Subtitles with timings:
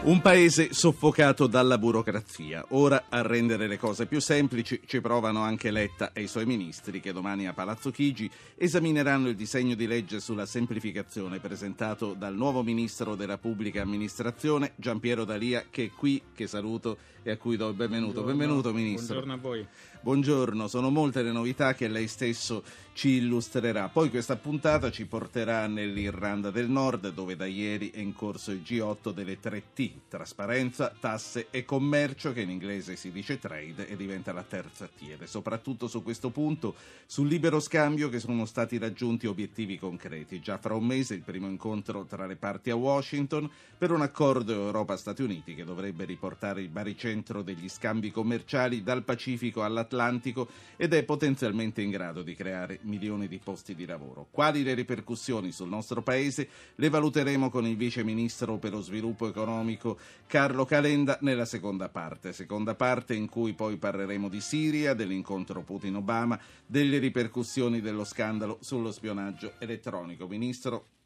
[0.00, 2.64] Un paese soffocato dalla burocrazia.
[2.68, 7.00] Ora a rendere le cose più semplici ci provano anche Letta e i suoi ministri
[7.00, 12.62] che domani a Palazzo Chigi esamineranno il disegno di legge sulla semplificazione presentato dal nuovo
[12.62, 17.68] ministro della pubblica amministrazione Giampiero Dalia che è qui, che saluto e a cui do
[17.68, 18.22] il benvenuto.
[18.22, 18.38] Buongiorno.
[18.38, 19.20] Benvenuto ministro.
[19.20, 19.66] Buongiorno a voi.
[20.00, 22.62] Buongiorno, sono molte le novità che lei stesso
[22.92, 23.88] ci illustrerà.
[23.88, 28.62] Poi questa puntata ci porterà nell'Irlanda del Nord, dove da ieri è in corso il
[28.64, 34.32] G8 delle 3T, trasparenza, tasse e commercio, che in inglese si dice trade e diventa
[34.32, 35.02] la terza T.
[35.10, 36.74] Ed soprattutto su questo punto,
[37.06, 40.40] sul libero scambio, che sono stati raggiunti obiettivi concreti.
[40.40, 44.52] Già fra un mese il primo incontro tra le parti a Washington per un accordo
[44.52, 50.92] Europa-Stati Uniti che dovrebbe riportare il baricentro degli scambi commerciali dal Pacifico all'Atlantico Atlantico ed
[50.92, 54.28] è potenzialmente in grado di creare milioni di posti di lavoro.
[54.30, 59.26] Quali le ripercussioni sul nostro Paese le valuteremo con il Vice Ministro per lo Sviluppo
[59.26, 65.62] Economico Carlo Calenda nella seconda parte, seconda parte in cui poi parleremo di Siria, dell'incontro
[65.62, 70.28] Putin-Obama, delle ripercussioni dello scandalo sullo spionaggio elettronico.
[70.28, 70.97] Ministro,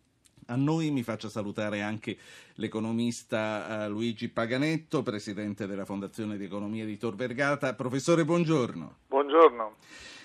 [0.52, 2.16] a noi mi faccio salutare anche
[2.56, 7.74] l'economista eh, Luigi Paganetto, presidente della Fondazione di Economia di Tor Vergata.
[7.74, 8.96] Professore, buongiorno.
[9.08, 9.76] Buongiorno.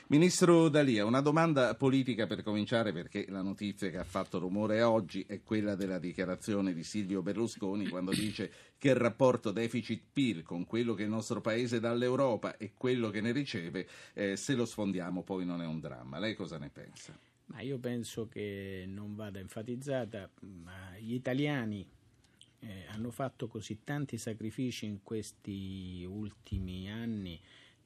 [0.07, 5.25] Ministro Dalia, una domanda politica per cominciare perché la notizia che ha fatto rumore oggi
[5.27, 10.93] è quella della dichiarazione di Silvio Berlusconi quando dice che il rapporto deficit-PIL con quello
[10.93, 15.23] che il nostro paese dà all'Europa e quello che ne riceve, eh, se lo sfondiamo
[15.23, 16.19] poi non è un dramma.
[16.19, 17.17] Lei cosa ne pensa?
[17.47, 21.87] Ma io penso che non vada enfatizzata, ma gli italiani
[22.59, 27.39] eh, hanno fatto così tanti sacrifici in questi ultimi anni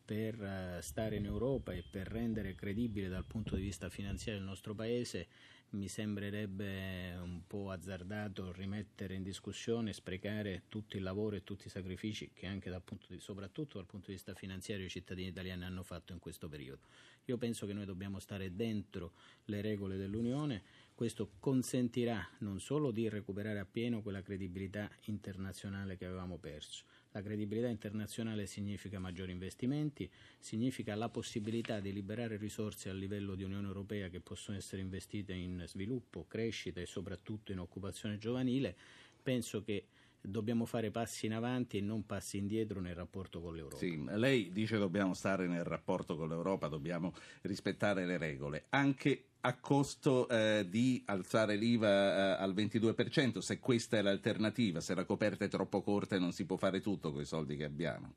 [0.03, 4.47] per uh, stare in Europa e per rendere credibile dal punto di vista finanziario il
[4.47, 5.27] nostro paese,
[5.71, 11.69] mi sembrerebbe un po' azzardato rimettere in discussione, sprecare tutto il lavoro e tutti i
[11.69, 15.63] sacrifici che anche dal punto di, soprattutto dal punto di vista finanziario i cittadini italiani
[15.63, 16.87] hanno fatto in questo periodo.
[17.25, 19.13] Io penso che noi dobbiamo stare dentro
[19.45, 26.37] le regole dell'Unione, questo consentirà non solo di recuperare appieno quella credibilità internazionale che avevamo
[26.37, 33.35] perso, la credibilità internazionale significa maggiori investimenti, significa la possibilità di liberare risorse a livello
[33.35, 38.75] di Unione Europea che possono essere investite in sviluppo, crescita e soprattutto in occupazione giovanile.
[39.21, 39.85] Penso che
[40.21, 43.77] dobbiamo fare passi in avanti e non passi indietro nel rapporto con l'Europa.
[43.77, 48.65] Sì, lei dice dobbiamo stare nel rapporto con l'Europa, dobbiamo rispettare le regole.
[48.69, 54.93] Anche a costo eh, di alzare l'IVA eh, al 22%, se questa è l'alternativa, se
[54.93, 57.63] la coperta è troppo corta e non si può fare tutto con i soldi che
[57.63, 58.13] abbiamo.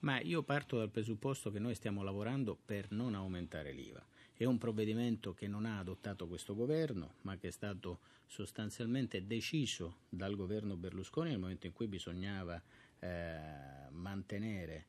[0.00, 4.04] Ma io parto dal presupposto che noi stiamo lavorando per non aumentare l'IVA.
[4.38, 10.00] È un provvedimento che non ha adottato questo governo, ma che è stato sostanzialmente deciso
[10.10, 12.60] dal governo Berlusconi nel momento in cui bisognava
[12.98, 14.88] eh, mantenere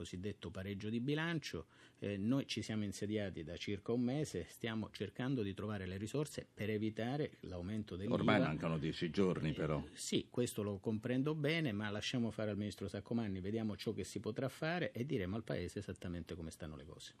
[0.00, 1.66] cosiddetto pareggio di bilancio.
[1.98, 6.46] Eh, noi ci siamo insediati da circa un mese, stiamo cercando di trovare le risorse
[6.52, 8.14] per evitare l'aumento dell'IVA.
[8.14, 9.76] Ormai mancano dieci giorni però.
[9.78, 14.04] Eh, sì, questo lo comprendo bene, ma lasciamo fare al Ministro Saccomanni, vediamo ciò che
[14.04, 17.12] si potrà fare e diremo al Paese esattamente come stanno le cose.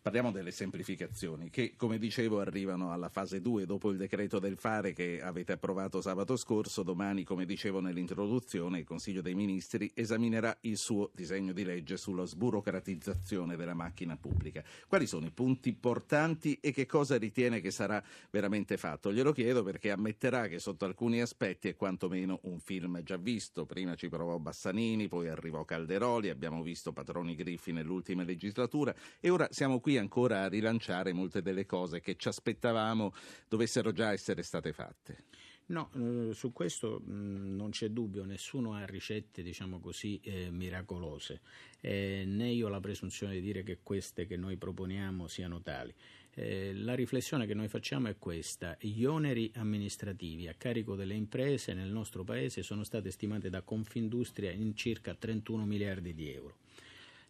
[0.00, 4.92] Parliamo delle semplificazioni che, come dicevo, arrivano alla fase 2 dopo il decreto del fare
[4.92, 6.82] che avete approvato sabato scorso.
[6.82, 12.26] Domani, come dicevo nell'introduzione, il Consiglio dei Ministri esaminerà il suo disegno di legge sulla
[12.26, 14.64] sburocratizzazione della macchina pubblica.
[14.86, 19.12] Quali sono i punti importanti e che cosa ritiene che sarà veramente fatto?
[19.12, 23.66] Glielo chiedo perché ammetterà che sotto alcuni aspetti è quantomeno un film già visto.
[23.66, 29.46] Prima ci provò Bassanini, poi arrivò Calderoli, abbiamo visto Patroni Griffi nell'ultima legislatura e ora
[29.50, 33.12] siamo qui ancora a rilanciare molte delle cose che ci aspettavamo
[33.48, 35.24] dovessero già essere state fatte.
[35.70, 41.40] No, eh, su questo mm, non c'è dubbio, nessuno ha ricette, diciamo così, eh, miracolose,
[41.80, 45.92] eh, né io ho la presunzione di dire che queste che noi proponiamo siano tali.
[46.32, 51.74] Eh, la riflessione che noi facciamo è questa, gli oneri amministrativi a carico delle imprese
[51.74, 56.56] nel nostro Paese sono stati stimati da Confindustria in circa 31 miliardi di euro.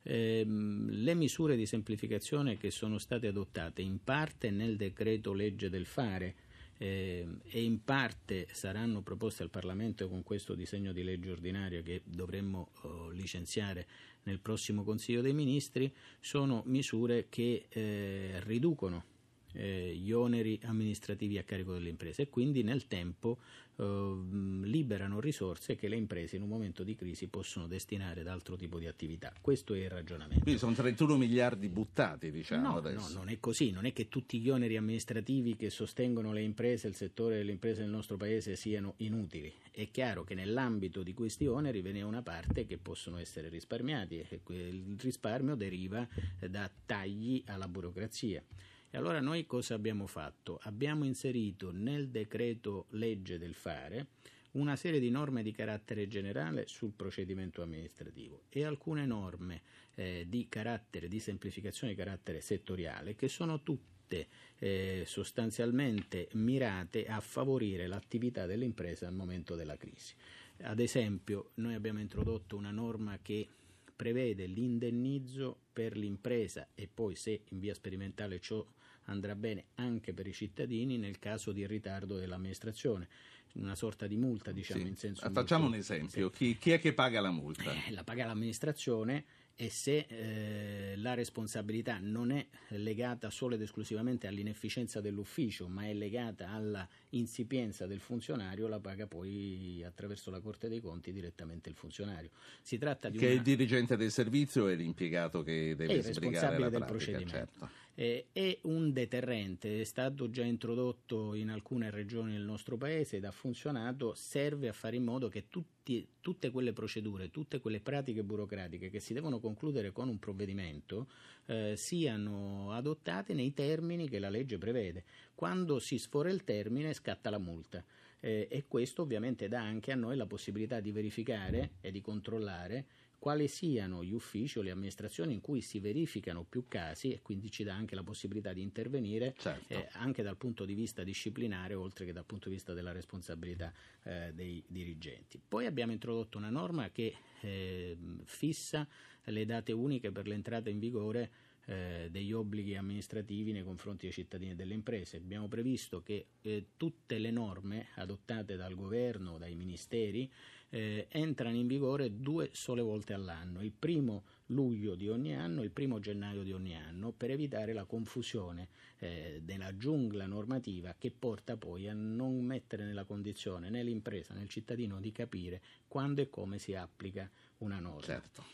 [0.03, 5.87] Eh, le misure di semplificazione che sono state adottate in parte nel decreto legge del
[5.87, 6.47] fare
[6.79, 12.03] eh, e in parte saranno proposte al Parlamento con questo disegno di legge ordinario che
[12.05, 13.87] dovremmo oh, licenziare
[14.23, 19.05] nel prossimo Consiglio dei Ministri, sono misure che eh, riducono
[19.53, 22.23] eh, gli oneri amministrativi a carico delle imprese.
[22.23, 23.39] E quindi nel tempo
[23.79, 24.19] eh,
[24.63, 28.79] liberano risorse che le imprese in un momento di crisi possono destinare ad altro tipo
[28.79, 29.33] di attività.
[29.41, 30.43] Questo è il ragionamento.
[30.43, 33.13] Quindi sono 31 miliardi buttati, diciamo no, adesso.
[33.13, 36.89] No, non è così, non è che tutti gli oneri amministrativi che sostengono le imprese,
[36.89, 39.53] il settore delle imprese nel nostro paese siano inutili.
[39.71, 43.49] È chiaro che nell'ambito di questi oneri ve ne è una parte che possono essere
[43.49, 46.07] risparmiati e il risparmio deriva
[46.49, 48.43] da tagli alla burocrazia.
[48.91, 50.59] E allora noi cosa abbiamo fatto?
[50.63, 54.07] Abbiamo inserito nel decreto legge del fare
[54.53, 59.61] una serie di norme di carattere generale sul procedimento amministrativo e alcune norme
[59.95, 64.27] eh, di carattere di semplificazione di carattere settoriale che sono tutte
[64.59, 70.15] eh, sostanzialmente mirate a favorire l'attività delle imprese al momento della crisi.
[70.63, 73.47] Ad esempio, noi abbiamo introdotto una norma che
[73.95, 78.65] prevede l'indennizzo per l'impresa e poi se in via sperimentale ciò
[79.09, 83.09] andrà bene anche per i cittadini nel caso di ritardo dell'amministrazione
[83.55, 84.89] una sorta di multa, diciamo, sì.
[84.89, 86.31] in senso Facciamo molto, un esempio.
[86.31, 87.73] Chi, chi, è che paga la multa?
[87.73, 89.25] Eh, la paga l'amministrazione
[89.61, 95.95] e se eh, la responsabilità non è legata solo ed esclusivamente all'inefficienza dell'ufficio, ma è
[95.95, 101.75] legata alla insipienza del funzionario, la paga poi attraverso la Corte dei Conti direttamente il
[101.75, 102.31] funzionario.
[102.63, 103.35] Si tratta di che una...
[103.35, 107.31] è il dirigente del servizio e l'impiegato che deve è responsabile del pratica, procedimento.
[107.31, 107.69] Certo.
[108.01, 113.25] Eh, è un deterrente, è stato già introdotto in alcune regioni del nostro paese ed
[113.25, 118.23] ha funzionato, serve a fare in modo che tutti, tutte quelle procedure, tutte quelle pratiche
[118.23, 121.09] burocratiche che si devono concludere con un provvedimento
[121.47, 125.03] eh, siano adottate nei termini che la legge prevede.
[125.35, 127.85] Quando si sfora il termine scatta la multa.
[128.21, 132.87] Eh, e questo ovviamente dà anche a noi la possibilità di verificare e di controllare
[133.19, 137.51] quali siano gli uffici o le amministrazioni in cui si verificano più casi e quindi
[137.51, 139.73] ci dà anche la possibilità di intervenire certo.
[139.73, 143.73] eh, anche dal punto di vista disciplinare oltre che dal punto di vista della responsabilità
[144.05, 145.41] eh, dei dirigenti.
[145.47, 148.87] Poi abbiamo introdotto una norma che eh, fissa
[149.25, 151.31] le date uniche per l'entrata in vigore
[151.69, 155.19] eh, degli obblighi amministrativi nei confronti dei cittadini e delle imprese.
[155.19, 160.31] Abbiamo previsto che eh, tutte le norme adottate dal governo, dai ministeri,
[160.71, 165.65] eh, entrano in vigore due sole volte all'anno, il primo luglio di ogni anno e
[165.65, 168.69] il primo gennaio di ogni anno, per evitare la confusione
[168.99, 174.43] eh, della giungla normativa che porta poi a non mettere nella condizione né l'impresa né
[174.43, 178.01] il cittadino di capire quando e come si applica una norma.
[178.03, 178.45] Certo.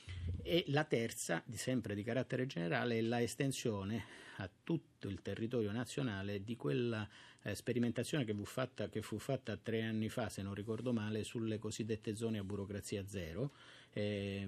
[0.43, 6.43] E la terza, sempre di carattere generale, è la estensione a tutto il territorio nazionale
[6.43, 7.09] di quella
[7.45, 11.25] eh, sperimentazione che fu, fatta, che fu fatta tre anni fa, se non ricordo male,
[11.25, 13.53] sulle cosiddette zone a burocrazia zero.
[13.95, 14.47] Eh,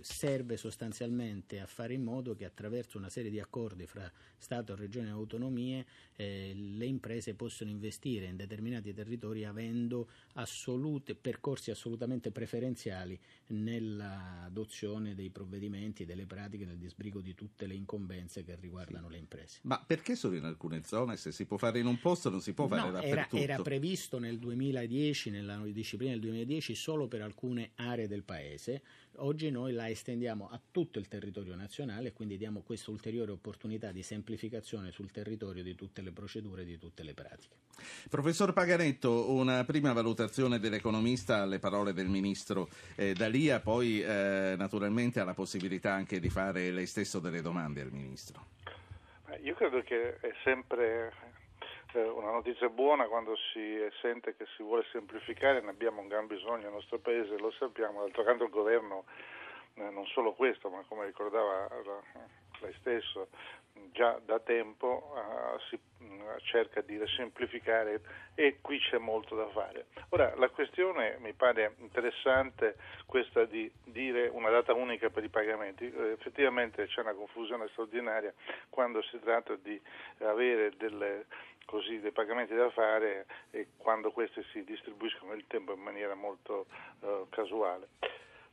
[0.00, 5.08] serve sostanzialmente a fare in modo che attraverso una serie di accordi fra Stato, Regioni
[5.08, 13.18] e autonomie eh, le imprese possano investire in determinati territori avendo assolute, percorsi assolutamente preferenziali
[13.48, 19.12] nell'adozione dei provvedimenti, delle pratiche, nel disbrigo di tutte le incombenze che riguardano sì.
[19.12, 19.58] le imprese.
[19.62, 21.16] Ma perché solo in alcune zone?
[21.16, 23.36] Se si può fare in un posto non si può fare no, dappertutto?
[23.36, 28.82] Era, era previsto nel 2010, nella disciplina del 2010, solo per alcune aree del paese.
[29.16, 33.90] Oggi noi la estendiamo a tutto il territorio nazionale e quindi diamo questa ulteriore opportunità
[33.90, 37.56] di semplificazione sul territorio di tutte le procedure e di tutte le pratiche.
[38.08, 45.20] Professor Paganetto, una prima valutazione dell'economista alle parole del ministro eh, Dalia, poi eh, naturalmente
[45.20, 48.46] ha la possibilità anche di fare lei stesso delle domande al ministro.
[49.42, 51.12] Io credo che è sempre
[51.94, 56.64] una notizia buona quando si sente che si vuole semplificare, ne abbiamo un gran bisogno
[56.64, 59.04] nel nostro Paese, lo sappiamo, d'altro canto il governo
[59.74, 61.68] eh, non solo questo, ma come ricordava
[62.60, 63.28] lei stesso,
[63.92, 68.00] già da tempo uh, si uh, cerca di semplificare
[68.34, 69.86] e qui c'è molto da fare.
[70.10, 72.76] Ora, la questione mi pare interessante
[73.06, 75.86] questa di dire una data unica per i pagamenti.
[75.86, 78.32] Uh, effettivamente c'è una confusione straordinaria
[78.68, 79.80] quando si tratta di
[80.18, 81.26] avere delle,
[81.68, 86.66] così, dei pagamenti da fare e quando questi si distribuiscono nel tempo in maniera molto
[87.28, 87.88] casuale.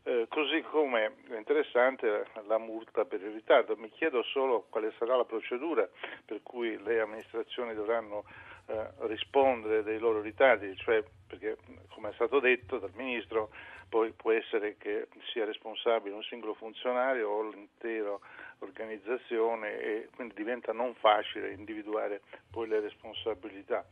[0.08, 3.76] Eh, così come è interessante la multa per il ritardo.
[3.76, 5.90] Mi chiedo solo quale sarà la procedura
[6.24, 8.24] per cui le amministrazioni dovranno
[8.68, 11.58] eh, rispondere dei loro ritardi, cioè perché
[11.90, 13.50] come è stato detto dal Ministro
[13.90, 18.16] poi può essere che sia responsabile un singolo funzionario o l'intera
[18.60, 22.22] organizzazione e quindi diventa non facile individuare
[22.52, 23.86] poi le responsabilità.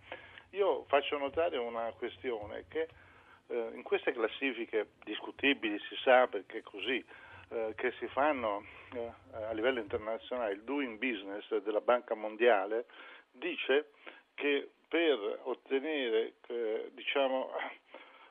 [0.52, 2.88] Io faccio notare una questione che
[3.48, 7.04] eh, in queste classifiche discutibili si sa perché così
[7.50, 12.86] eh, che si fanno eh, a livello internazionale, il Doing Business della Banca Mondiale,
[13.32, 13.92] dice
[14.36, 17.52] che per ottenere eh, diciamo,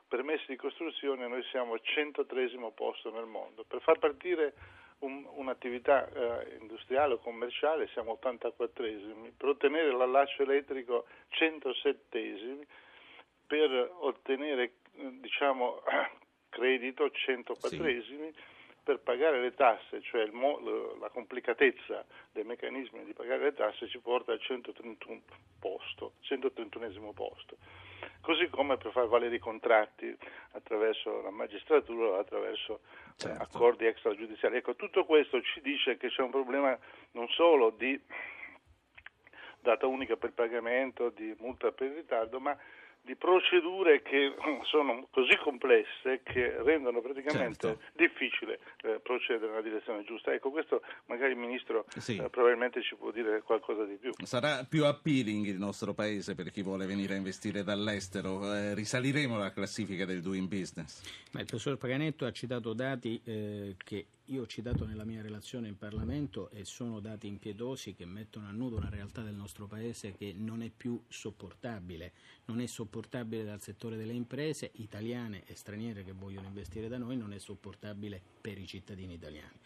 [0.07, 3.63] permessi di costruzione noi siamo al 103 posto nel mondo.
[3.67, 4.53] Per far partire
[5.03, 12.65] un, un'attività eh, industriale o commerciale siamo 84esimi, per ottenere l'allaccio elettrico 107esimi,
[13.45, 14.73] per ottenere
[15.19, 15.81] diciamo,
[16.49, 18.33] credito 104esimi.
[18.33, 18.51] Sì
[18.83, 20.59] per pagare le tasse, cioè mo,
[20.99, 25.21] la complicatezza dei meccanismi di pagare le tasse ci porta al 131
[25.59, 27.55] posto, 131 posto.
[28.21, 30.15] Così come per far valere i contratti
[30.51, 32.81] attraverso la magistratura o attraverso
[33.15, 33.41] certo.
[33.41, 34.57] accordi extragiudiziali.
[34.57, 36.77] Ecco, tutto questo ci dice che c'è un problema
[37.11, 37.99] non solo di
[39.59, 42.55] data unica per pagamento, di multa per ritardo, ma
[43.03, 44.33] di procedure che
[44.63, 47.81] sono così complesse che rendono praticamente certo.
[47.95, 50.33] difficile eh, procedere nella direzione giusta.
[50.33, 52.15] Ecco, questo magari il Ministro sì.
[52.17, 54.11] eh, probabilmente ci può dire qualcosa di più.
[54.23, 58.53] Sarà più appealing il nostro Paese per chi vuole venire a investire dall'estero.
[58.53, 61.03] Eh, risaliremo la classifica del doing business.
[61.33, 65.67] Ma il professor Paganetto ha citato dati eh, che io ho citato nella mia relazione
[65.67, 70.13] in Parlamento e sono dati impietosi che mettono a nudo una realtà del nostro Paese
[70.13, 72.13] che non è più sopportabile.
[72.45, 77.17] Non è sopportabile dal settore delle imprese italiane e straniere che vogliono investire da noi,
[77.17, 79.59] non è sopportabile per i cittadini italiani.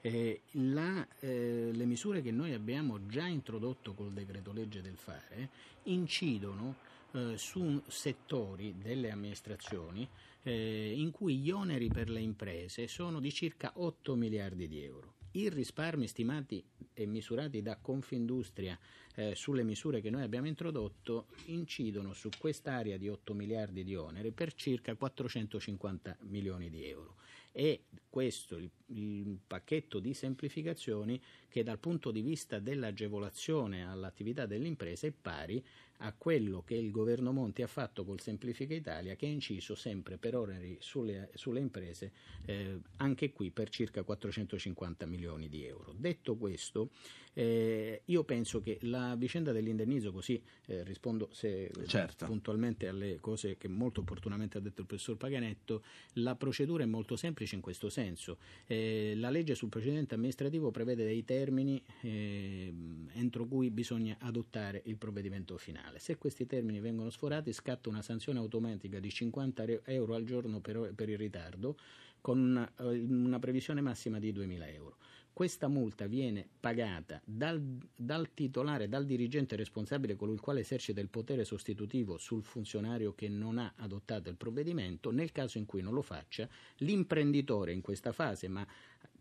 [0.00, 5.48] Eh, la, eh, le misure che noi abbiamo già introdotto col decreto legge del fare
[5.84, 6.76] incidono
[7.12, 10.06] eh, su settori delle amministrazioni
[10.44, 15.14] eh, in cui gli oneri per le imprese sono di circa 8 miliardi di euro.
[15.32, 18.78] I risparmi stimati e misurati da Confindustria
[19.16, 24.30] eh, sulle misure che noi abbiamo introdotto incidono su quest'area di 8 miliardi di oneri
[24.30, 27.16] per circa 450 milioni di euro.
[27.50, 34.66] E questo, il, il pacchetto di semplificazioni che dal punto di vista dell'agevolazione all'attività delle
[34.66, 35.64] imprese è pari
[36.04, 40.18] a quello che il governo Monti ha fatto col Semplifica Italia, che ha inciso sempre
[40.18, 42.12] per oneri sulle, sulle imprese,
[42.44, 45.94] eh, anche qui per circa 450 milioni di euro.
[45.96, 46.90] Detto questo,
[47.32, 52.26] eh, io penso che la vicenda dell'indennizzo, così eh, rispondo se, certo.
[52.26, 55.82] puntualmente alle cose che molto opportunamente ha detto il professor Paganetto,
[56.14, 58.36] la procedura è molto semplice in questo senso.
[58.66, 62.72] Eh, la legge sul procedimento amministrativo prevede dei termini eh,
[63.14, 65.98] entro cui bisogna adottare il provvedimento finale penale.
[65.98, 70.92] Se questi termini vengono sforati scatta una sanzione automatica di 50 euro al giorno per,
[70.94, 71.76] per il ritardo
[72.20, 74.96] con una, eh, una previsione massima di 2.000 euro.
[75.32, 77.60] Questa multa viene pagata dal,
[77.96, 83.28] dal, titolare, dal dirigente responsabile, colui il quale esercita il potere sostitutivo sul funzionario che
[83.28, 85.10] non ha adottato il provvedimento.
[85.10, 86.48] Nel caso in cui non lo faccia,
[86.78, 88.64] l'imprenditore in questa fase, ma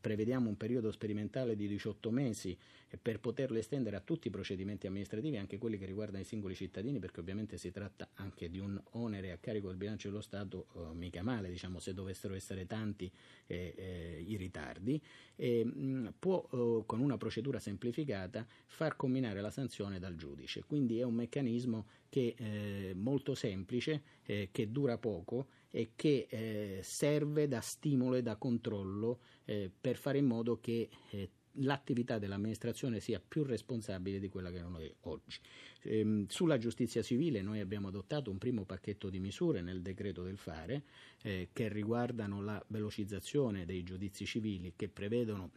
[0.03, 2.57] prevediamo un periodo sperimentale di 18 mesi
[3.01, 6.99] per poterlo estendere a tutti i procedimenti amministrativi, anche quelli che riguardano i singoli cittadini,
[6.99, 10.93] perché ovviamente si tratta anche di un onere a carico del bilancio dello Stato eh,
[10.93, 13.09] mica male, diciamo, se dovessero essere tanti
[13.47, 15.01] eh, eh, i ritardi,
[15.37, 20.65] e, mh, può eh, con una procedura semplificata far combinare la sanzione dal giudice.
[20.67, 26.27] Quindi è un meccanismo che è eh, molto semplice, eh, che dura poco e che
[26.29, 32.19] eh, serve da stimolo e da controllo eh, per fare in modo che eh, l'attività
[32.19, 35.39] dell'amministrazione sia più responsabile di quella che non è oggi.
[35.85, 40.37] Ehm, sulla giustizia civile noi abbiamo adottato un primo pacchetto di misure nel decreto del
[40.37, 40.83] fare
[41.23, 45.49] eh, che riguardano la velocizzazione dei giudizi civili che prevedono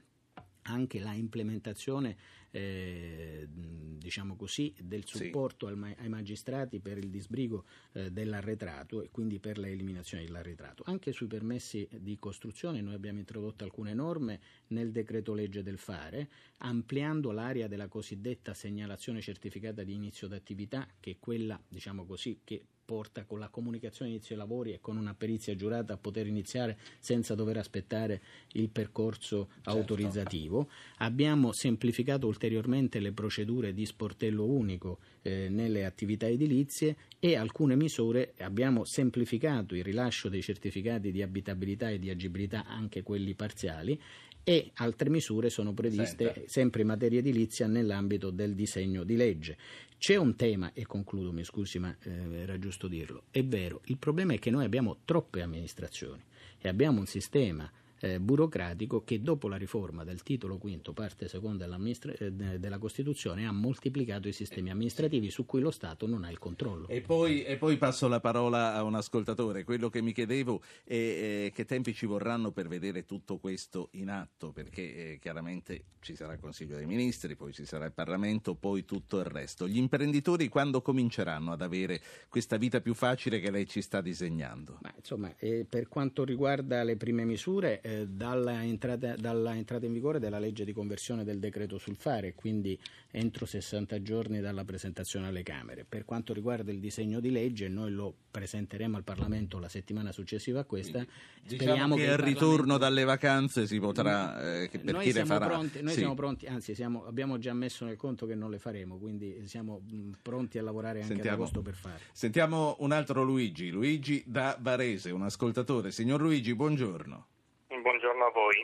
[0.66, 2.16] anche la implementazione
[2.50, 5.94] eh, diciamo così, del supporto sì.
[5.98, 10.82] ai magistrati per il disbrigo eh, dell'arretrato e quindi per l'eliminazione dell'arretrato.
[10.86, 16.28] Anche sui permessi di costruzione noi abbiamo introdotto alcune norme nel decreto legge del fare,
[16.58, 22.64] ampliando l'area della cosiddetta segnalazione certificata di inizio d'attività, che è quella diciamo così, che
[22.86, 26.78] porta con la comunicazione inizio ai lavori e con una perizia giurata a poter iniziare
[27.00, 29.70] senza dover aspettare il percorso certo.
[29.70, 30.68] autorizzativo.
[30.98, 38.34] Abbiamo semplificato ulteriormente le procedure di sportello unico eh, nelle attività edilizie e alcune misure
[38.38, 44.00] abbiamo semplificato il rilascio dei certificati di abitabilità e di agibilità, anche quelli parziali,
[44.48, 46.48] e altre misure sono previste Senta.
[46.48, 49.56] sempre in materia edilizia nell'ambito del disegno di legge.
[49.98, 53.96] C'è un tema, e concludo, mi scusi, ma eh, era giusto dirlo, è vero, il
[53.96, 56.22] problema è che noi abbiamo troppe amministrazioni
[56.60, 57.68] e abbiamo un sistema
[58.00, 63.52] eh, burocratico che dopo la riforma del titolo quinto, parte seconda eh, della Costituzione, ha
[63.52, 66.88] moltiplicato i sistemi amministrativi su cui lo Stato non ha il controllo.
[66.88, 69.64] E poi, e poi passo la parola a un ascoltatore.
[69.64, 74.10] Quello che mi chiedevo è eh, che tempi ci vorranno per vedere tutto questo in
[74.10, 78.54] atto, perché eh, chiaramente ci sarà il Consiglio dei Ministri, poi ci sarà il Parlamento,
[78.54, 79.66] poi tutto il resto.
[79.66, 84.78] Gli imprenditori quando cominceranno ad avere questa vita più facile che lei ci sta disegnando?
[84.82, 89.92] Ma, insomma, eh, per quanto riguarda le prime misure, eh, dalla, entrata, dalla, entrata, in
[89.92, 92.76] vigore della legge di conversione del decreto sul fare, quindi
[93.12, 95.86] entro 60 giorni dalla presentazione alle Camere.
[95.88, 100.60] Per quanto riguarda il disegno di legge, noi lo presenteremo al Parlamento la settimana successiva
[100.60, 101.04] a questa.
[101.46, 105.24] Quindi, diciamo che, che al ritorno dalle vacanze si potrà, eh, per noi chi le
[105.24, 105.46] farà.
[105.46, 105.98] Pronti, noi sì.
[105.98, 109.82] siamo pronti, anzi siamo, abbiamo già messo nel conto che non le faremo, quindi siamo
[109.88, 112.00] mh, pronti a lavorare anche sentiamo, ad agosto per fare.
[112.10, 115.92] Sentiamo un altro Luigi, Luigi da Varese, un ascoltatore.
[115.92, 117.26] Signor Luigi, buongiorno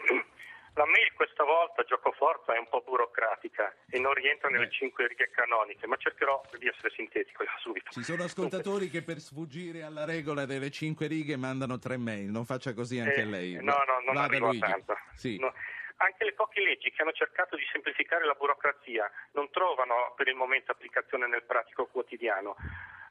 [0.07, 0.25] voi.
[0.75, 5.07] La mail questa volta, gioco forza, è un po' burocratica e non rientra nelle cinque
[5.07, 7.91] righe canoniche, ma cercherò di essere sintetico subito.
[7.91, 12.47] Ci sono ascoltatori che per sfuggire alla regola delle cinque righe mandano tre mail, non
[12.47, 13.55] faccia così anche eh, lei.
[13.57, 14.65] No, no, non Vada, arrivo Luigi.
[14.65, 14.97] a tanto.
[15.15, 15.39] Sì.
[15.39, 15.53] No.
[15.97, 20.35] Anche le poche leggi che hanno cercato di semplificare la burocrazia non trovano per il
[20.35, 22.57] momento applicazione nel pratico quotidiano.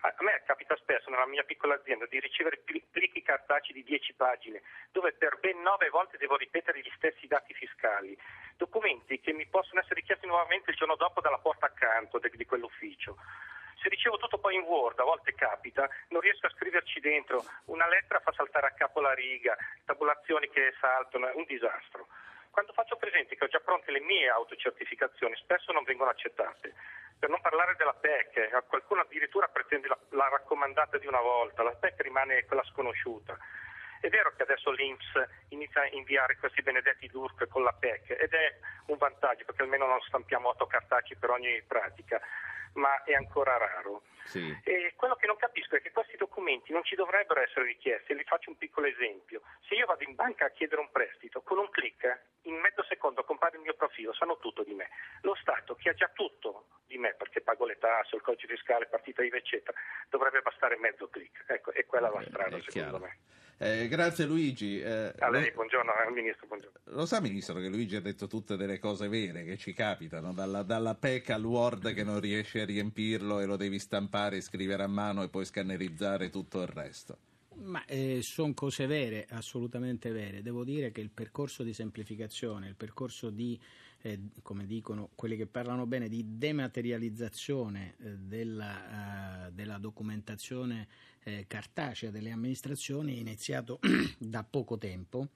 [0.04, 4.64] A me capita spesso nella mia piccola azienda di ricevere plichi cartacei di 10 pagine
[4.92, 8.18] dove per ben 9 volte devo ripetere gli stessi dati fiscali,
[8.58, 12.46] documenti che mi possono essere richiesti nuovamente il giorno dopo dalla porta accanto de- di
[12.46, 13.16] quell'ufficio.
[13.80, 17.88] Se ricevo tutto poi in Word, a volte capita, non riesco a scriverci dentro, una
[17.88, 19.56] lettera fa saltare a capo la riga,
[19.86, 22.08] tabulazioni che saltano, è un disastro.
[22.50, 26.74] Quando faccio presente che ho già pronte le mie autocertificazioni, spesso non vengono accettate.
[27.22, 31.76] Per non parlare della PEC, qualcuno addirittura pretende la, la raccomandata di una volta, la
[31.76, 33.38] PEC rimane quella sconosciuta.
[34.00, 38.34] È vero che adesso l'Inps inizia a inviare questi benedetti DURC con la PEC ed
[38.34, 42.20] è un vantaggio perché almeno non stampiamo otto cartacei per ogni pratica,
[42.74, 44.04] ma è ancora raro.
[44.26, 44.56] Sì.
[44.64, 48.14] E quello che non capisco è che questi documenti non ci dovrebbero essere richiesti.
[48.14, 49.42] Vi faccio un piccolo esempio.
[49.68, 53.24] Se io vado in banca a chiedere un prestito, con un clic in mezzo secondo
[53.24, 54.90] compare il mio profilo, sanno tutto di me.
[55.22, 58.88] Lo Stato, che ha già tutto di me, perché pago le tasse, il codice fiscale,
[58.88, 59.78] partita IVA, eccetera,
[60.10, 61.44] dovrebbe bastare mezzo clic.
[61.48, 63.00] Ecco, e quella è la strada, secondo chiaro.
[63.00, 63.18] me.
[63.64, 64.82] Eh, grazie Luigi.
[64.82, 66.80] Eh, a lei, buongiorno, al Ministro, buongiorno.
[66.86, 70.64] Lo sa Ministro che Luigi ha detto tutte delle cose vere che ci capitano, dalla,
[70.64, 74.88] dalla PEC al Word che non riesci a riempirlo e lo devi stampare, scrivere a
[74.88, 77.18] mano e poi scannerizzare tutto il resto.
[77.58, 80.42] Ma eh, sono cose vere, assolutamente vere.
[80.42, 83.60] Devo dire che il percorso di semplificazione, il percorso di,
[84.02, 90.88] eh, come dicono quelli che parlano bene, di dematerializzazione eh, della, uh, della, documentazione
[91.24, 93.80] eh, cartacea delle amministrazioni è iniziato
[94.18, 95.30] da poco tempo.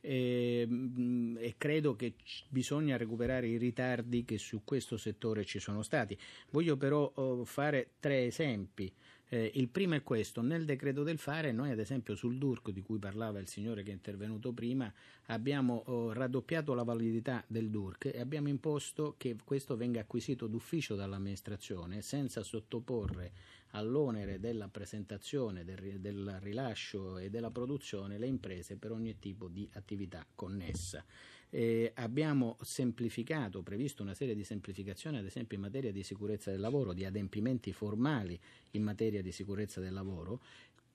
[0.00, 2.14] E, mm, e, credo che
[2.48, 6.16] bisogna recuperare i ritardi che su questo settore ci sono stati.
[6.50, 8.92] Voglio però oh, fare tre esempi.
[9.26, 12.82] Eh, il primo è questo, nel decreto del fare noi ad esempio sul DURC di
[12.82, 14.92] cui parlava il signore che è intervenuto prima
[15.28, 20.94] abbiamo oh, raddoppiato la validità del DURC e abbiamo imposto che questo venga acquisito d'ufficio
[20.94, 23.32] dall'amministrazione senza sottoporre
[23.74, 29.68] all'onere della presentazione, del, del rilascio e della produzione le imprese per ogni tipo di
[29.74, 31.04] attività connessa.
[31.50, 36.58] Eh, abbiamo semplificato, previsto una serie di semplificazioni, ad esempio in materia di sicurezza del
[36.58, 38.38] lavoro, di adempimenti formali
[38.72, 40.40] in materia di sicurezza del lavoro,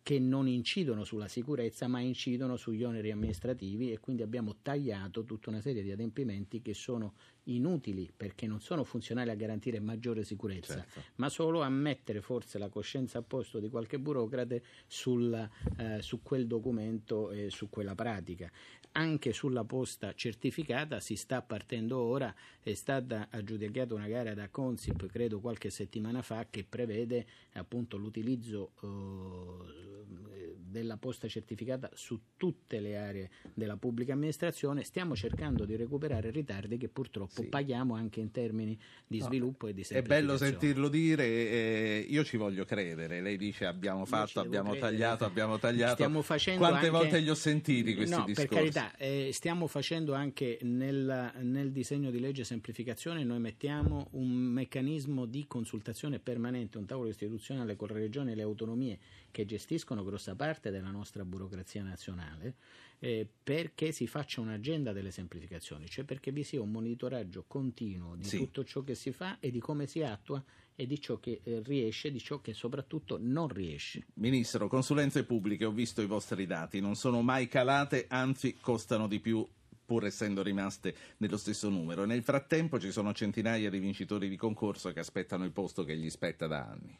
[0.02, 5.50] che non incidono sulla sicurezza ma incidono sugli oneri amministrativi e quindi abbiamo tagliato tutta
[5.50, 10.76] una serie di adempimenti che sono inutili perché non sono funzionali a garantire maggiore sicurezza,
[10.76, 11.04] certo.
[11.16, 16.22] ma solo a mettere forse la coscienza a posto di qualche burocrate sul, eh, su
[16.22, 18.52] quel documento e su quella pratica.
[18.92, 25.06] Anche sulla posta certificata si sta partendo ora, è stata aggiudicata una gara da Consip
[25.06, 30.29] credo qualche settimana fa che prevede appunto l'utilizzo eh,
[30.70, 34.84] della posta certificata su tutte le aree della pubblica amministrazione.
[34.84, 37.48] Stiamo cercando di recuperare ritardi che purtroppo sì.
[37.48, 38.78] paghiamo anche in termini
[39.08, 40.00] di sviluppo no, e di semplificazione.
[40.00, 43.22] È bello sentirlo dire, eh, io ci voglio credere.
[43.22, 44.92] Lei dice abbiamo fatto, abbiamo credere.
[44.92, 45.94] tagliato, abbiamo tagliato.
[45.94, 46.98] Stiamo facendo Quante anche...
[46.98, 48.48] volte li ho sentiti questi no, discorsi?
[48.48, 54.30] Per carità, eh, stiamo facendo anche nel, nel disegno di legge semplificazione, noi mettiamo un
[54.30, 59.00] meccanismo di consultazione permanente, un tavolo istituzionale con le regioni e le autonomie
[59.32, 62.56] che gestiscono grossa parte della nostra burocrazia nazionale
[63.00, 68.26] eh, perché si faccia un'agenda delle semplificazioni, cioè perché vi sia un monitoraggio continuo di
[68.26, 68.38] sì.
[68.38, 70.44] tutto ciò che si fa e di come si attua
[70.76, 74.06] e di ciò che eh, riesce e di ciò che soprattutto non riesce.
[74.16, 79.20] Ministro, consulenze pubbliche, ho visto i vostri dati, non sono mai calate, anzi costano di
[79.20, 79.46] più
[79.86, 82.06] pur essendo rimaste nello stesso numero.
[82.06, 86.10] Nel frattempo ci sono centinaia di vincitori di concorso che aspettano il posto che gli
[86.10, 86.96] spetta da anni.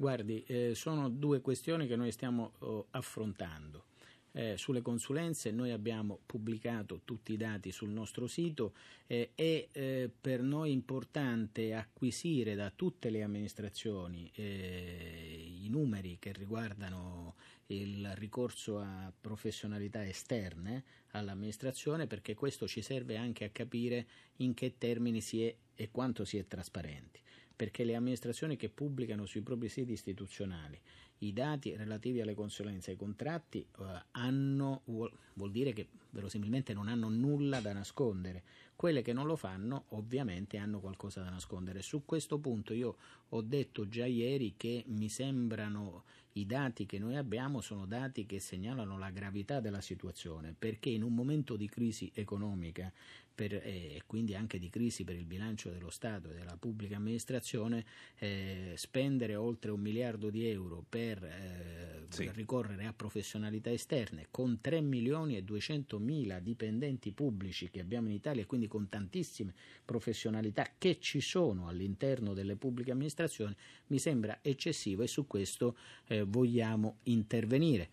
[0.00, 3.86] Guardi, eh, sono due questioni che noi stiamo oh, affrontando.
[4.30, 8.74] Eh, sulle consulenze noi abbiamo pubblicato tutti i dati sul nostro sito
[9.08, 16.32] eh, è eh, per noi importante acquisire da tutte le amministrazioni eh, i numeri che
[16.32, 17.34] riguardano
[17.68, 24.06] il ricorso a professionalità esterne all'amministrazione perché questo ci serve anche a capire
[24.36, 27.20] in che termini si è e quanto si è trasparenti
[27.58, 30.80] perché le amministrazioni che pubblicano sui propri siti istituzionali
[31.18, 36.72] i dati relativi alle consulenze e ai contratti eh, hanno, vuol, vuol, dire che verosimilmente
[36.72, 38.44] non hanno nulla da nascondere.
[38.76, 41.82] Quelle che non lo fanno ovviamente hanno qualcosa da nascondere.
[41.82, 42.96] Su questo punto io
[43.30, 46.04] ho detto già ieri che mi sembrano
[46.38, 51.02] i dati che noi abbiamo sono dati che segnalano la gravità della situazione, perché in
[51.02, 52.92] un momento di crisi economica
[53.38, 56.96] per, eh, e quindi anche di crisi per il bilancio dello Stato e della pubblica
[56.96, 57.84] amministrazione,
[58.16, 62.28] eh, spendere oltre un miliardo di euro per eh, sì.
[62.32, 68.14] ricorrere a professionalità esterne con 3 milioni e 200 mila dipendenti pubblici che abbiamo in
[68.14, 73.54] Italia e quindi con tantissime professionalità che ci sono all'interno delle pubbliche amministrazioni,
[73.86, 75.76] mi sembra eccessivo e su questo
[76.08, 77.88] eh, vogliamo intervenire.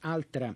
[0.00, 0.54] Altra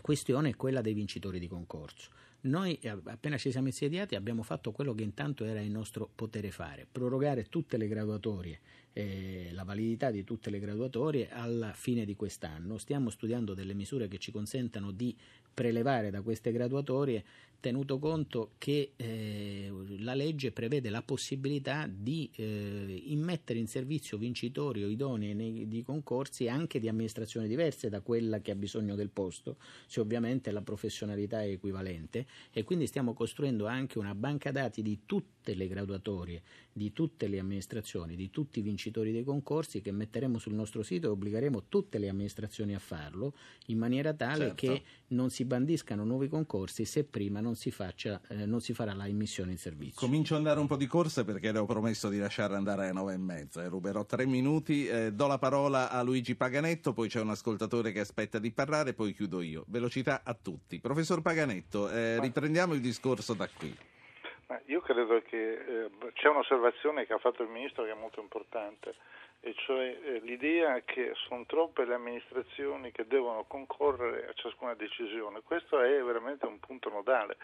[0.00, 2.10] questione è quella dei vincitori di concorso.
[2.42, 6.50] Noi eh, appena ci siamo insediati abbiamo fatto quello che intanto era il nostro potere
[6.50, 8.60] fare, prorogare tutte le graduatorie,
[8.92, 12.76] eh, la validità di tutte le graduatorie alla fine di quest'anno.
[12.76, 15.16] Stiamo studiando delle misure che ci consentano di
[15.54, 17.24] prelevare da queste graduatorie
[17.64, 24.84] tenuto conto che eh, la legge prevede la possibilità di eh, immettere in servizio vincitori
[24.84, 29.08] o idonei nei, di concorsi anche di amministrazioni diverse da quella che ha bisogno del
[29.08, 34.82] posto, se ovviamente la professionalità è equivalente e quindi stiamo costruendo anche una banca dati
[34.82, 39.90] di tutte le graduatorie, di tutte le amministrazioni, di tutti i vincitori dei concorsi che
[39.90, 43.32] metteremo sul nostro sito e obbligheremo tutte le amministrazioni a farlo
[43.68, 44.54] in maniera tale certo.
[44.54, 48.94] che non si bandiscano nuovi concorsi se prima non si, faccia, eh, non si farà
[48.94, 50.06] la immissione in servizio.
[50.06, 52.92] Comincio ad andare un po' di corsa perché le ho promesso di lasciare andare alle
[52.92, 53.62] nove e mezza.
[53.62, 54.86] Eh, ruberò tre minuti.
[54.86, 58.94] Eh, do la parola a Luigi Paganetto, poi c'è un ascoltatore che aspetta di parlare,
[58.94, 59.64] poi chiudo io.
[59.68, 60.80] Velocità a tutti.
[60.80, 63.76] Professor Paganetto, eh, riprendiamo il discorso da qui.
[64.66, 68.94] io credo che eh, c'è un'osservazione che ha fatto il Ministro che è molto importante
[69.44, 75.42] e cioè eh, l'idea che sono troppe le amministrazioni che devono concorrere a ciascuna decisione.
[75.42, 77.36] Questo è veramente un punto nodale.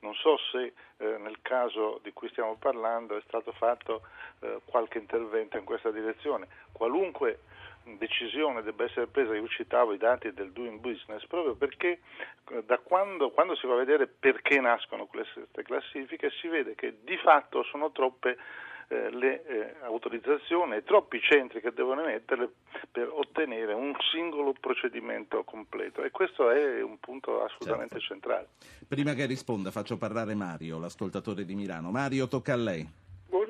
[0.00, 4.02] Non so se eh, nel caso di cui stiamo parlando è stato fatto
[4.40, 6.48] eh, qualche intervento in questa direzione.
[6.72, 7.38] Qualunque
[7.98, 12.00] decisione debba essere presa, io citavo i dati del doing business, proprio perché
[12.50, 16.96] eh, da quando, quando si va a vedere perché nascono queste classifiche si vede che
[17.04, 18.38] di fatto sono troppe
[18.88, 22.50] eh, le eh, autorizzazioni e troppi centri che devono emetterle
[22.90, 28.14] per ottenere un singolo procedimento completo e questo è un punto assolutamente certo.
[28.14, 28.48] centrale.
[28.86, 31.90] Prima che risponda faccio parlare Mario, l'ascoltatore di Milano.
[31.90, 33.02] Mario, tocca a lei.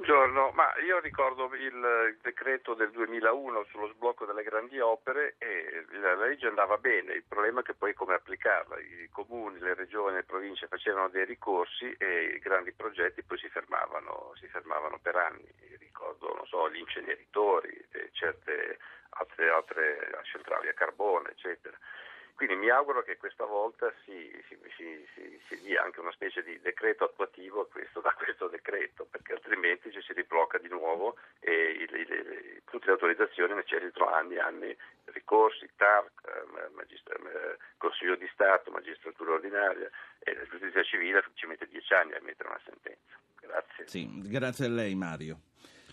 [0.04, 6.14] Buongiorno, ma io ricordo il decreto del 2001 sullo sblocco delle grandi opere e la
[6.14, 10.24] legge andava bene, il problema è che poi come applicarla, i comuni, le regioni, le
[10.24, 15.48] province facevano dei ricorsi e i grandi progetti poi si fermavano, si fermavano per anni,
[15.78, 17.72] ricordo so, gli inceneritori,
[18.12, 18.76] certe
[19.08, 21.78] altre, altre centrali a carbone, eccetera.
[22.34, 26.58] Quindi mi auguro che questa volta si, si, si, si, dia anche una specie di
[26.60, 31.52] decreto attuativo a questo, da questo decreto, perché altrimenti ci si riblocca di nuovo e
[31.52, 37.56] il, il, il, tutte le autorizzazioni necessitano anni e anni ricorsi, TARC, eh, magistra, eh,
[37.76, 42.48] Consiglio di Stato, magistratura ordinaria e la giustizia civile ci mette dieci anni a emettere
[42.48, 43.18] una sentenza.
[43.40, 43.86] Grazie.
[43.86, 45.38] Sì, grazie a lei Mario.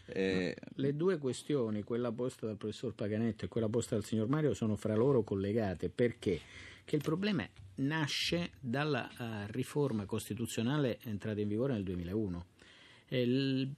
[0.05, 0.55] Eh...
[0.75, 4.75] Le due questioni, quella posta dal professor Paganetto e quella posta dal signor Mario, sono
[4.75, 5.89] fra loro collegate.
[5.89, 6.39] Perché?
[6.83, 12.45] Che il problema nasce dalla uh, riforma costituzionale entrata in vigore nel 2001,
[13.07, 13.69] eh,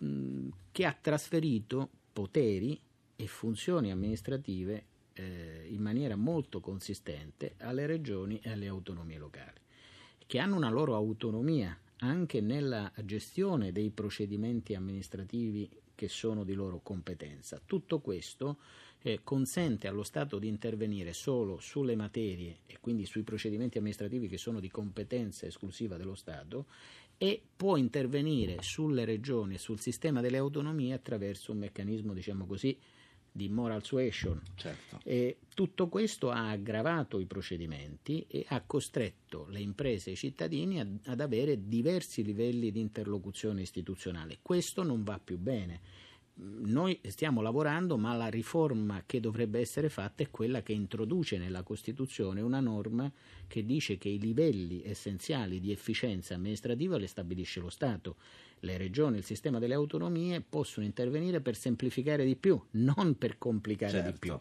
[0.71, 2.79] che ha trasferito poteri
[3.15, 9.59] e funzioni amministrative eh, in maniera molto consistente alle regioni e alle autonomie locali,
[10.25, 16.79] che hanno una loro autonomia anche nella gestione dei procedimenti amministrativi che sono di loro
[16.81, 17.61] competenza.
[17.65, 18.57] Tutto questo
[19.01, 24.37] eh, consente allo Stato di intervenire solo sulle materie e quindi sui procedimenti amministrativi che
[24.37, 26.65] sono di competenza esclusiva dello Stato
[27.17, 32.77] e può intervenire sulle regioni e sul sistema delle autonomie attraverso un meccanismo, diciamo così,
[33.35, 34.39] di moral suasion.
[34.55, 34.99] Certo.
[35.03, 40.79] E tutto questo ha aggravato i procedimenti e ha costretto le imprese e i cittadini
[40.79, 44.37] ad, ad avere diversi livelli di interlocuzione istituzionale.
[44.41, 45.81] Questo non va più bene
[46.35, 51.61] noi stiamo lavorando, ma la riforma che dovrebbe essere fatta è quella che introduce nella
[51.61, 53.11] Costituzione una norma
[53.47, 58.15] che dice che i livelli essenziali di efficienza amministrativa le stabilisce lo Stato.
[58.59, 63.91] Le regioni, il sistema delle autonomie possono intervenire per semplificare di più, non per complicare
[63.91, 64.11] certo.
[64.11, 64.39] di più.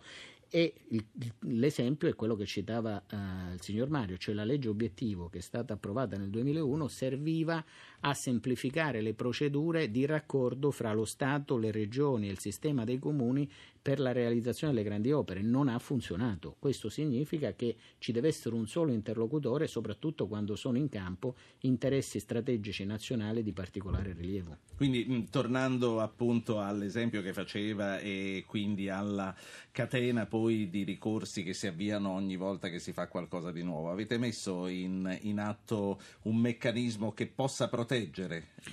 [0.55, 1.05] E il,
[1.41, 5.41] l'esempio è quello che citava uh, il signor Mario, cioè la legge obiettivo che è
[5.41, 7.65] stata approvata nel 2001 serviva
[8.05, 12.99] a semplificare le procedure di raccordo fra lo Stato, le regioni e il sistema dei
[12.99, 13.49] comuni
[13.81, 15.43] per la realizzazione delle grandi opere.
[15.43, 16.57] Non ha funzionato.
[16.59, 22.21] Questo significa che ci deve essere un solo interlocutore, soprattutto quando sono in campo interessi
[22.21, 24.59] strategici nazionali di particolare rilievo.
[24.77, 29.35] Quindi, mh, tornando appunto all'esempio che faceva e quindi alla
[29.71, 33.91] catena poi di ricorsi che si avviano ogni volta che si fa qualcosa di nuovo,
[33.91, 37.92] avete messo in, in atto un meccanismo che possa proteggere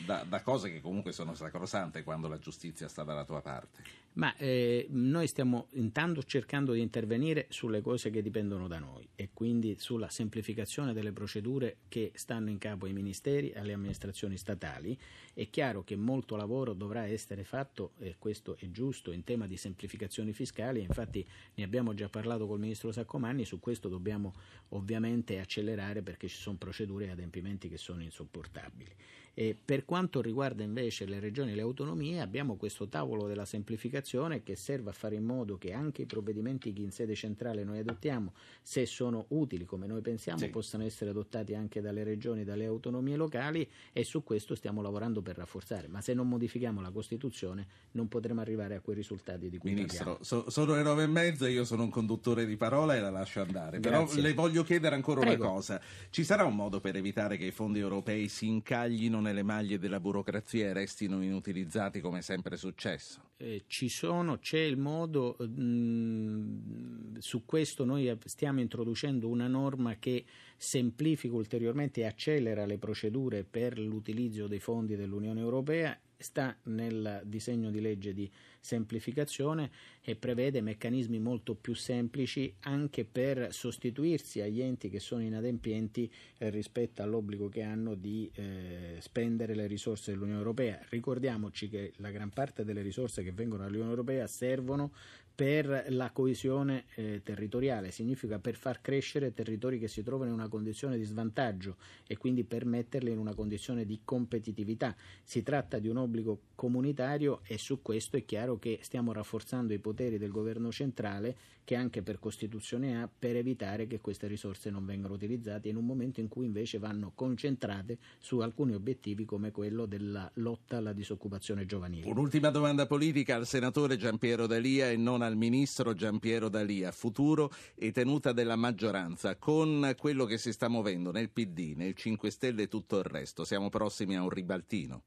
[0.05, 3.81] da, da cose che comunque sono sacrosante quando la giustizia sta dalla tua parte?
[4.13, 9.29] Ma eh, noi stiamo intanto cercando di intervenire sulle cose che dipendono da noi e
[9.33, 14.97] quindi sulla semplificazione delle procedure che stanno in capo ai ministeri e alle amministrazioni statali.
[15.39, 19.55] È chiaro che molto lavoro dovrà essere fatto, e questo è giusto, in tema di
[19.55, 24.33] semplificazioni fiscali, infatti ne abbiamo già parlato col Ministro Saccomanni, su questo dobbiamo
[24.71, 28.93] ovviamente accelerare perché ci sono procedure e adempimenti che sono insopportabili.
[29.33, 34.43] E per quanto riguarda invece le regioni e le autonomie, abbiamo questo tavolo della semplificazione
[34.43, 37.79] che serve a fare in modo che anche i provvedimenti che in sede centrale noi
[37.79, 40.49] adottiamo, se sono utili come noi pensiamo, sì.
[40.49, 45.21] possano essere adottati anche dalle regioni e dalle autonomie locali e su questo stiamo lavorando
[45.21, 45.87] per rafforzare.
[45.87, 50.19] Ma se non modifichiamo la Costituzione non potremo arrivare a quei risultati di cui Ministro,
[50.21, 53.41] so, sono le nove e mezza, io sono un conduttore di parola e la lascio
[53.41, 53.79] andare.
[53.79, 54.21] Però Grazie.
[54.21, 55.43] le voglio chiedere ancora Prego.
[55.43, 55.81] una cosa.
[56.09, 59.99] Ci sarà un modo per evitare che i fondi europei si incaglino nelle maglie della
[59.99, 63.21] burocrazia restino inutilizzati come è sempre successo?
[63.37, 69.95] Eh, ci sono, c'è il modo, mh, mm, su questo noi stiamo introducendo una norma
[69.97, 70.25] che
[70.57, 77.69] semplifica ulteriormente e accelera le procedure per l'utilizzo dei fondi dell'Unione Europea sta nel disegno
[77.69, 84.89] di legge di semplificazione e prevede meccanismi molto più semplici anche per sostituirsi agli enti
[84.89, 90.79] che sono inadempienti eh, rispetto all'obbligo che hanno di eh, spendere le risorse dell'Unione Europea.
[90.89, 94.91] Ricordiamoci che la gran parte delle risorse che vengono dall'Unione Europea servono
[95.39, 100.49] per la coesione eh, territoriale, significa per far crescere territori che si trovano in una
[100.49, 104.93] condizione di svantaggio e quindi per metterli in una condizione di competitività.
[105.23, 109.79] Si tratta di un obbligo comunitario e su questo è chiaro che stiamo rafforzando i
[109.79, 111.37] poteri del governo centrale
[111.69, 115.85] che anche per Costituzione ha per evitare che queste risorse non vengano utilizzate in un
[115.85, 121.67] momento in cui invece vanno concentrate su alcuni obiettivi come quello della lotta alla disoccupazione
[121.67, 122.09] giovanile.
[122.09, 126.91] Un'ultima domanda politica al senatore Giampiero Dalia e non al ministro Giampiero Dalia.
[126.91, 132.31] Futuro e tenuta della maggioranza con quello che si sta muovendo nel PD, nel 5
[132.31, 133.45] Stelle e tutto il resto.
[133.45, 135.03] Siamo prossimi a un ribaltino.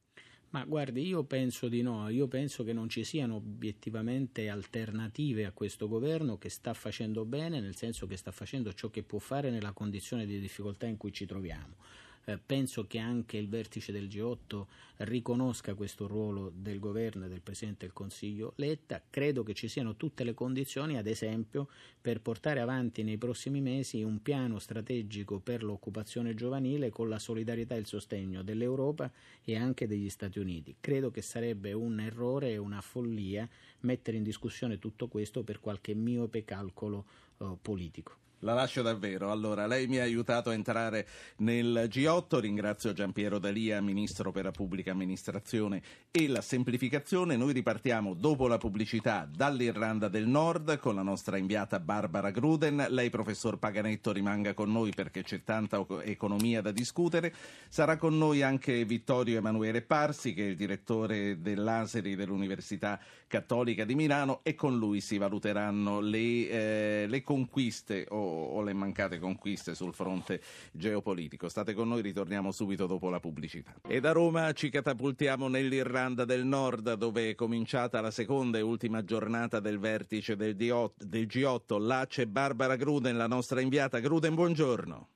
[0.51, 5.53] Ma guardi, io penso di no, io penso che non ci siano obiettivamente alternative a
[5.53, 9.51] questo governo che sta facendo bene, nel senso che sta facendo ciò che può fare
[9.51, 11.77] nella condizione di difficoltà in cui ci troviamo.
[12.25, 14.67] Eh, penso che anche il vertice del G8
[14.99, 19.03] riconosca questo ruolo del governo e del Presidente del Consiglio Letta.
[19.11, 21.69] Credo che ci siano tutte le condizioni, ad esempio,
[22.01, 27.75] per portare avanti nei prossimi mesi un piano strategico per l'occupazione giovanile con la solidarietà
[27.75, 29.11] e il sostegno dell'Europa
[29.43, 30.77] e anche degli Stati Uniti.
[30.79, 33.49] Credo che sarebbe un errore e una follia
[33.81, 37.05] mettere in discussione tutto questo per qualche miope calcolo
[37.39, 38.22] eh, politico.
[38.45, 39.31] La lascio davvero.
[39.31, 42.41] Allora, lei mi ha aiutato a entrare nel G8.
[42.41, 47.37] Ringrazio Giampiero Dalia, Ministro per la Pubblica Amministrazione e la Semplificazione.
[47.37, 52.87] Noi ripartiamo dopo la pubblicità dall'Irlanda del Nord con la nostra inviata Barbara Gruden.
[52.89, 57.33] Lei, professor Paganetto, rimanga con noi perché c'è tanta economia da discutere.
[57.69, 62.99] Sarà con noi anche Vittorio Emanuele Parsi, che è il direttore dell'Aseri dell'Università
[63.33, 68.75] Cattolica di Milano e con lui si valuteranno le, eh, le conquiste o o le
[68.75, 70.41] mancate conquiste sul fronte
[70.73, 71.49] geopolitico.
[71.49, 73.75] State con noi, ritorniamo subito dopo la pubblicità.
[73.89, 79.03] E da Roma ci catapultiamo nell'Irlanda del Nord dove è cominciata la seconda e ultima
[79.03, 81.81] giornata del vertice del, G8.
[81.81, 83.99] Là c'è Barbara Gruden, la nostra inviata.
[83.99, 85.09] Gruden, buongiorno.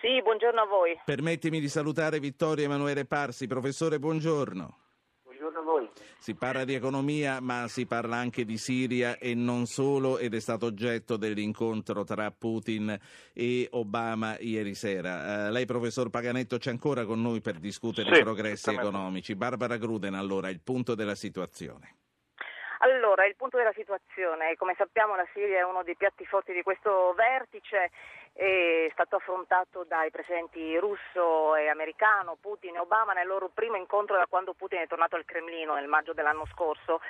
[0.00, 0.98] Sì, buongiorno a voi.
[1.04, 3.46] Permettimi di salutare Vittorio Emanuele Parsi.
[3.46, 4.81] Professore, buongiorno.
[5.82, 5.90] Voi.
[6.18, 10.40] Si parla di economia, ma si parla anche di Siria e non solo, ed è
[10.40, 12.96] stato oggetto dell'incontro tra Putin
[13.32, 15.48] e Obama ieri sera.
[15.48, 19.34] Uh, lei, professor Paganetto, c'è ancora con noi per discutere sì, i progressi economici.
[19.34, 21.96] Barbara Gruden, allora, il punto della situazione.
[22.84, 26.62] Allora, il punto della situazione, come sappiamo la Siria è uno dei piatti forti di
[26.62, 27.90] questo vertice,
[28.34, 34.16] è stato affrontato dai presidenti russo e americano, Putin e Obama nel loro primo incontro
[34.16, 37.00] da quando Putin è tornato al Cremlino nel maggio dell'anno scorso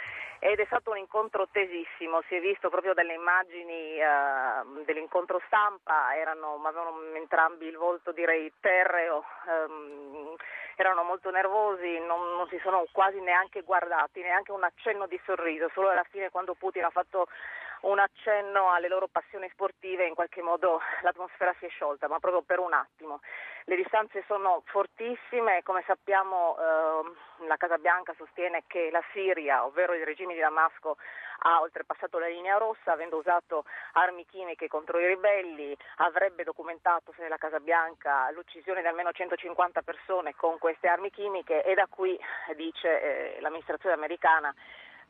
[0.41, 6.17] ed è stato un incontro tesissimo, si è visto proprio dalle immagini uh, dell'incontro stampa,
[6.17, 9.25] erano, avevano entrambi il volto direi terreo.
[9.47, 10.37] Um,
[10.75, 15.71] erano molto nervosi, non, non si sono quasi neanche guardati, neanche un accenno di sorriso,
[15.73, 17.29] solo alla fine quando Putin ha fatto
[17.83, 22.43] un accenno alle loro passioni sportive, in qualche modo l'atmosfera si è sciolta, ma proprio
[22.43, 23.21] per un attimo.
[23.65, 29.95] Le distanze sono fortissime, come sappiamo eh, la Casa Bianca sostiene che la Siria, ovvero
[29.95, 30.97] il regime di Damasco,
[31.45, 37.27] ha oltrepassato la linea rossa avendo usato armi chimiche contro i ribelli, avrebbe documentato se
[37.29, 42.19] la Casa Bianca l'uccisione di almeno 150 persone con queste armi chimiche e da qui
[42.57, 44.55] dice eh, l'amministrazione americana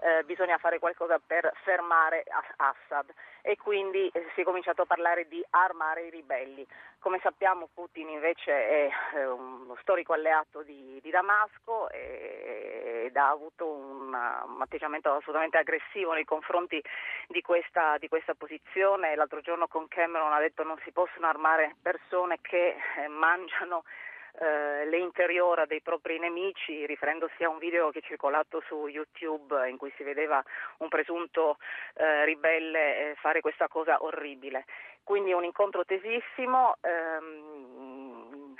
[0.02, 2.24] eh, bisogna fare qualcosa per fermare
[2.56, 6.66] Assad e quindi eh, si è cominciato a parlare di armare i ribelli.
[6.98, 13.68] Come sappiamo Putin invece è eh, uno storico alleato di, di Damasco ed ha avuto
[13.68, 16.82] un, un, atteggiamento assolutamente aggressivo nei confronti
[17.28, 19.14] di questa, di questa posizione.
[19.14, 23.84] L'altro giorno con Cameron ha detto non si possono armare persone che eh, mangiano
[24.38, 29.68] eh, le interiora dei propri nemici, riferendosi a un video che è circolato su YouTube
[29.68, 30.42] in cui si vedeva
[30.78, 31.58] un presunto
[31.94, 34.64] eh, ribelle eh, fare questa cosa orribile.
[35.02, 36.76] Quindi un incontro tesissimo.
[36.80, 38.54] Ehm,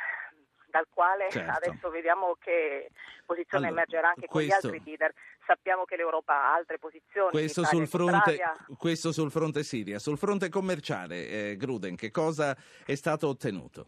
[0.72, 1.52] dal quale certo.
[1.52, 2.88] adesso vediamo che
[3.26, 5.12] posizione allora, emergerà anche questo, con gli altri leader.
[5.46, 7.30] Sappiamo che l'Europa ha altre posizioni.
[7.30, 8.40] Questo, sul fronte,
[8.78, 9.98] questo sul fronte, Siria.
[9.98, 12.56] Sul fronte commerciale, eh, Gruden, che cosa
[12.86, 13.86] è stato ottenuto?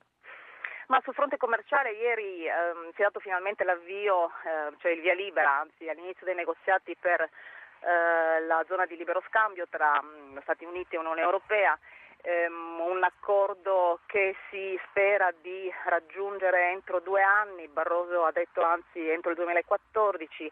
[0.89, 5.15] Ma sul fronte commerciale ieri ehm, si è dato finalmente l'avvio, eh, cioè il via
[5.15, 10.39] libera, anzi all'inizio dei negoziati per eh, la zona di libero scambio tra mh, mm,
[10.43, 11.79] Stati Uniti e Unione Europea,
[12.21, 19.09] ehm, un accordo che si spera di raggiungere entro due anni, Barroso ha detto anzi
[19.09, 20.51] entro il 2014.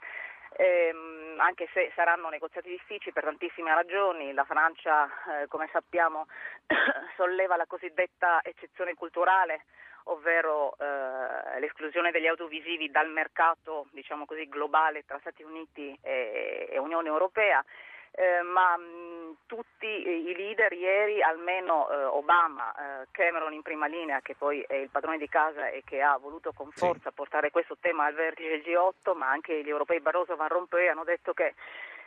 [0.57, 6.27] Ehm, anche se saranno negoziati difficili per tantissime ragioni, la Francia, eh, come sappiamo,
[7.17, 9.65] solleva la cosiddetta eccezione culturale
[10.07, 16.79] ovvero eh, l'esclusione degli audiovisivi dal mercato diciamo così, globale tra Stati Uniti e, e
[16.79, 17.65] Unione Europea.
[18.14, 24.20] Eh, ma mh, tutti i leader ieri, almeno eh, Obama, eh, Cameron in prima linea,
[24.20, 27.14] che poi è il padrone di casa e che ha voluto con forza sì.
[27.14, 30.88] portare questo tema al vertice del G8, ma anche gli europei Barroso e Van Rompuy
[30.88, 31.55] hanno detto che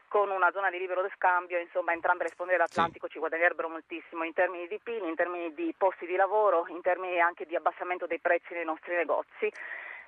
[0.08, 3.14] con una zona di libero scambio, insomma entrambe le sponde dell'Atlantico sì.
[3.14, 7.20] ci guadagnerebbero moltissimo in termini di PIL, in termini di posti di lavoro, in termini
[7.20, 9.52] anche di abbassamento dei prezzi nei nostri negozi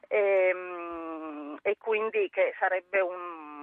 [0.08, 3.57] e, ehm, e quindi che sarebbe un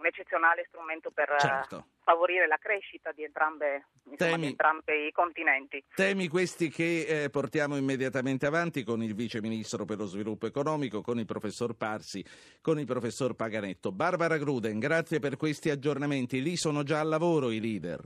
[0.00, 1.86] un eccezionale strumento per certo.
[2.02, 5.84] favorire la crescita di, entrambe, insomma, temi, di entrambi i continenti.
[5.94, 11.02] Temi questi che eh, portiamo immediatamente avanti con il Vice Ministro per lo Sviluppo Economico,
[11.02, 12.24] con il Professor Parsi,
[12.60, 13.92] con il Professor Paganetto.
[13.92, 16.42] Barbara Gruden, grazie per questi aggiornamenti.
[16.42, 18.00] Lì sono già al lavoro i leader.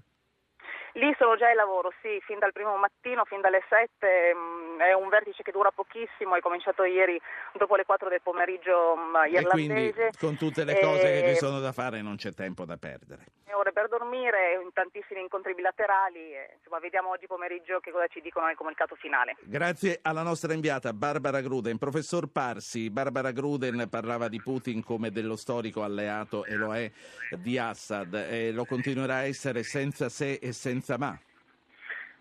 [0.95, 4.81] Lì sono già in lavoro, sì, fin dal primo mattino, fin dalle 7, mh, mm,
[4.81, 7.21] è un vertice che dura pochissimo, è cominciato ieri
[7.55, 9.73] dopo le 4 del pomeriggio mh, mm, irlandese.
[9.75, 11.23] E quindi con tutte le cose e...
[11.23, 13.27] che ci sono da fare non c'è tempo da perdere.
[13.55, 18.47] Ore per dormire, tantissimi incontri bilaterali, e, insomma vediamo oggi pomeriggio che cosa ci dicono
[18.47, 19.37] nel comunicato finale.
[19.43, 21.79] Grazie alla nostra inviata Barbara Gruden.
[21.79, 26.91] Professor Parsi, Barbara Gruden parlava di Putin come dello storico alleato e lo è
[27.39, 31.19] di Assad e lo continuerà a essere senza se e senza senza ma.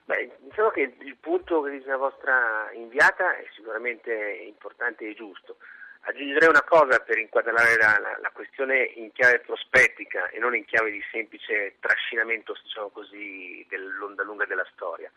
[0.05, 4.11] Beh, diciamo che il punto che dice la vostra inviata è sicuramente
[4.47, 5.57] importante e giusto.
[6.05, 10.65] Aggiungerei una cosa per inquadrare la, la, la, questione in chiave prospettica e non in
[10.65, 15.09] chiave di semplice trascinamento, diciamo così, dell'onda lunga della storia.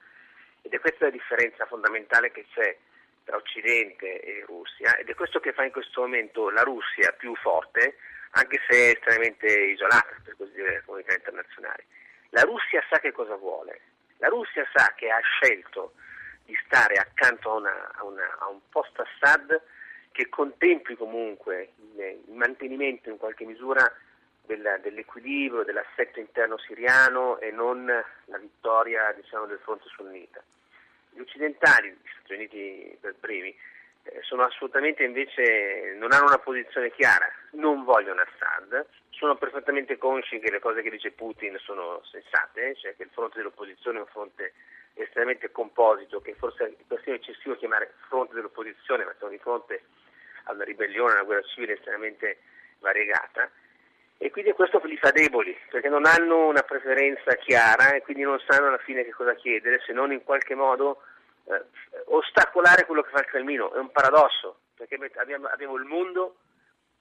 [0.62, 2.76] Ed è questa la differenza fondamentale che c'è
[3.24, 7.34] tra Occidente e Russia ed è questo che fa in questo momento la Russia più
[7.34, 7.96] forte,
[8.30, 11.86] anche se estremamente isolata, per così dire, dalla comunità internazionale.
[12.30, 13.80] La Russia sa che cosa vuole.
[14.18, 15.92] La Russia sa che ha scelto
[16.44, 19.60] di stare accanto a, una, a, una, a un post Assad
[20.12, 23.92] che contempli comunque il, mantenimento in qualche misura
[24.42, 30.42] del, dell'equilibrio, dell'assetto interno siriano e non la vittoria diciamo, del fronte sunnita.
[31.10, 33.54] Gli occidentali, gli Stati Uniti per primi,
[34.22, 40.50] sono assolutamente invece, non hanno una posizione chiara, non vogliono Assad, sono perfettamente consci che
[40.50, 44.52] le cose che dice Putin sono sensate, cioè che il fronte dell'opposizione è un fronte
[44.94, 49.84] estremamente composito, che forse è persino eccessivo chiamare fronte dell'opposizione, ma siamo di fronte
[50.44, 52.38] a una ribellione, a una guerra civile estremamente
[52.78, 53.50] variegata.
[54.18, 58.40] E quindi questo li fa deboli perché non hanno una preferenza chiara e quindi non
[58.46, 61.02] sanno alla fine che cosa chiedere se non in qualche modo
[61.48, 61.64] eh,
[62.06, 63.72] ostacolare quello che fa il Cremlino.
[63.72, 66.36] È un paradosso perché abbiamo, abbiamo il mondo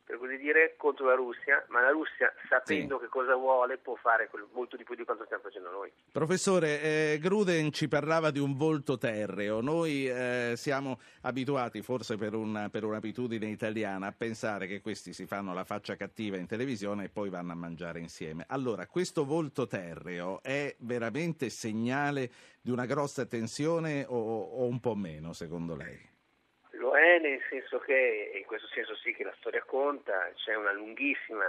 [0.06, 3.04] per così dire, contro la Russia, ma la Russia, sapendo sì.
[3.04, 5.92] che cosa vuole, può fare molto di più di quanto stiamo facendo noi.
[6.12, 9.62] Professore, eh, Gruden ci parlava di un volto terreo.
[9.62, 15.26] Noi eh, siamo abituati, forse per, una, per un'abitudine italiana, a pensare che questi si
[15.26, 18.46] fanno la faccia cattiva in televisione e poi vanno a mangiare insieme.
[18.50, 22.30] Allora, questo volto terreo è veramente segnale
[22.62, 26.14] di una grossa tensione o, o un po' meno, secondo lei?
[26.96, 31.46] È nel senso che, in questo senso sì che la storia conta, c'è una lunghissima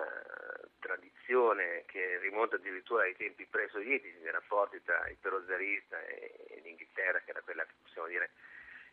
[0.81, 7.31] tradizione che rimonta addirittura ai tempi pre-sovietici dei rapporti tra il perozarista e l'Inghilterra, che
[7.31, 8.31] era quella che possiamo dire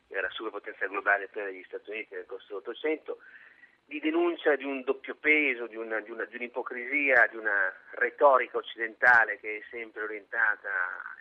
[0.09, 3.17] era la superpotenza globale prima degli Stati Uniti nel corso dell'Ottocento,
[3.85, 8.57] di denuncia di un doppio peso, di, una, di, una, di, un'ipocrisia, di una retorica
[8.57, 10.69] occidentale che è sempre orientata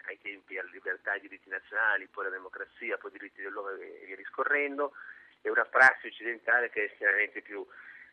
[0.07, 4.03] ai tempi alla libertà ai diritti nazionali, poi alla democrazia, poi ai diritti dell'uomo e
[4.05, 4.93] via discorrendo,
[5.43, 7.67] e una prassi occidentale che è estremamente più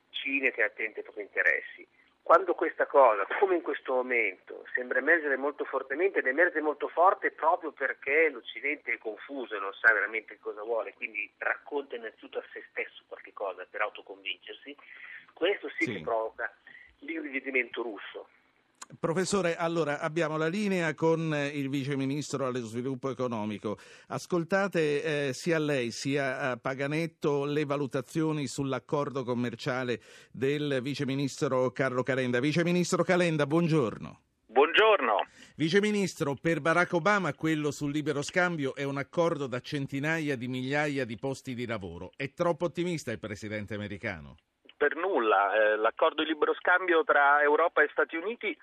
[0.09, 1.87] cinica e attenta ai propri interessi.
[2.21, 7.31] Quando questa cosa, come in questo momento, sembra emergere molto fortemente ed emerge molto forte
[7.31, 12.45] proprio perché l'Occidente è confuso e non sa veramente cosa vuole, quindi racconta innanzitutto a
[12.51, 14.75] se stesso qualche cosa per autoconvincersi,
[15.33, 15.93] questo sì, sì.
[15.93, 16.53] che provoca
[16.99, 18.27] l'irrivedimento russo.
[18.97, 23.77] Professore, allora abbiamo la linea con eh, il Vice Ministro allo Sviluppo Economico.
[24.07, 32.01] Ascoltate eh, sia lei sia eh, Paganetto le valutazioni sull'accordo commerciale del Vice Ministro Carlo
[32.01, 32.39] Calenda.
[32.39, 34.21] Vice Ministro Calenda, buongiorno.
[34.47, 35.27] Buongiorno.
[35.55, 40.47] Vice Ministro, per Barack Obama quello sul libero scambio è un accordo da centinaia di
[40.47, 42.09] migliaia di posti di lavoro.
[42.15, 44.35] È troppo ottimista il Presidente americano?
[44.75, 45.53] Per nulla.
[45.53, 48.57] Eh, l'accordo di libero scambio tra Europa e Stati Uniti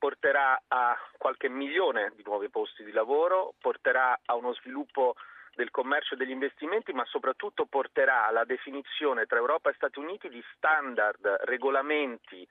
[0.00, 5.14] porterà a qualche milione di nuovi posti di lavoro, porterà a uno sviluppo
[5.54, 10.30] del commercio e degli investimenti, ma soprattutto porterà alla definizione tra Europa e Stati Uniti
[10.30, 12.48] di standard, regolamenti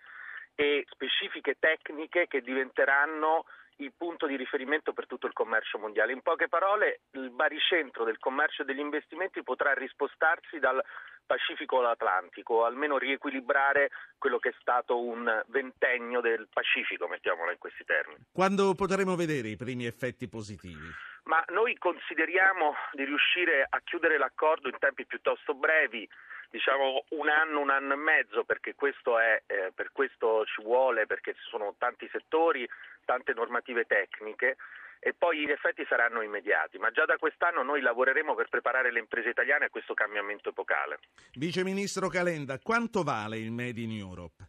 [0.53, 3.45] e specifiche tecniche che diventeranno
[3.79, 6.11] il punto di riferimento per tutto il commercio mondiale.
[6.11, 10.83] In poche parole, il baricentro del commercio e degli investimenti potrà rispostarsi dal
[11.25, 17.57] Pacifico all'Atlantico, o almeno riequilibrare quello che è stato un ventennio del Pacifico, mettiamolo in
[17.59, 18.25] questi termini.
[18.31, 20.89] Quando potremo vedere i primi effetti positivi?
[21.25, 26.09] Ma noi consideriamo di riuscire a chiudere l'accordo in tempi piuttosto brevi,
[26.49, 31.05] diciamo un anno, un anno e mezzo, perché questo è, eh, per questo ci vuole,
[31.05, 32.67] perché ci sono tanti settori,
[33.09, 34.57] tante normative tecniche
[34.99, 38.99] e poi gli effetti saranno immediati, ma già da quest'anno noi lavoreremo per preparare le
[38.99, 40.99] imprese italiane a questo cambiamento epocale.
[41.33, 44.47] Vice Ministro Calenda, quanto vale il Made in Europe?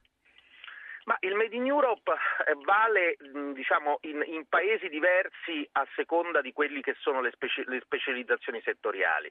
[1.04, 3.16] Ma il Made in Europe eh, vale
[3.54, 8.60] diciamo, in, in, paesi diversi a seconda di quelli che sono le, speci- le specializzazioni
[8.62, 9.30] settoriali.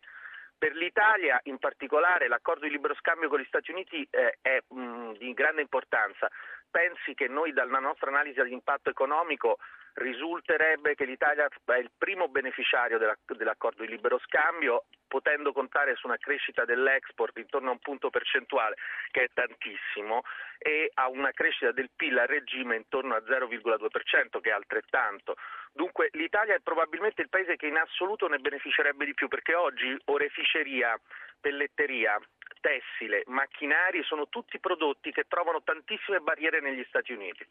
[0.60, 5.14] Per l'Italia in particolare l'accordo di libero scambio con gli Stati Uniti eh, è mh,
[5.14, 6.28] di grande importanza.
[6.70, 9.58] Pensi che noi dalla nostra analisi dell'impatto economico
[9.96, 16.08] risulterebbe che l'Italia è il primo beneficiario della, dell'accordo di libero scambio, potendo contare su
[16.08, 18.76] una crescita dell'export intorno a un punto percentuale,
[19.12, 20.22] che è tantissimo,
[20.58, 25.36] e a una crescita del PIL a regime intorno a 0,2%, che è altrettanto.
[25.72, 29.98] Dunque l'Italia è probabilmente il paese che in assoluto ne beneficerebbe di più, perché oggi
[30.06, 31.00] oreficeria,
[31.40, 32.20] pelletteria,
[32.62, 37.46] tessile, macchinari sono tutti prodotti che trovano tantissime barriere negli Stati Uniti.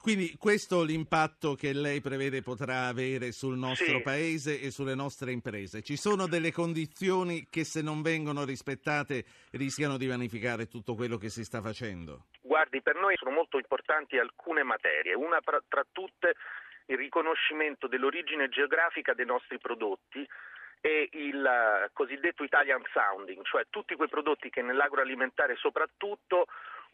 [0.00, 4.02] Quindi questo è l'impatto che lei prevede potrà avere sul nostro sì.
[4.02, 5.82] paese e sulle nostre imprese.
[5.82, 11.28] Ci sono delle condizioni che se non vengono rispettate rischiano di vanificare tutto quello che
[11.28, 12.28] si sta facendo?
[12.40, 15.12] Guardi, per noi sono molto importanti alcune materie.
[15.12, 16.32] Una tra, tra tutte
[16.86, 20.26] il riconoscimento dell'origine geografica dei nostri prodotti
[20.80, 26.46] e il cosiddetto Italian sounding, cioè tutti quei prodotti che nell'agroalimentare soprattutto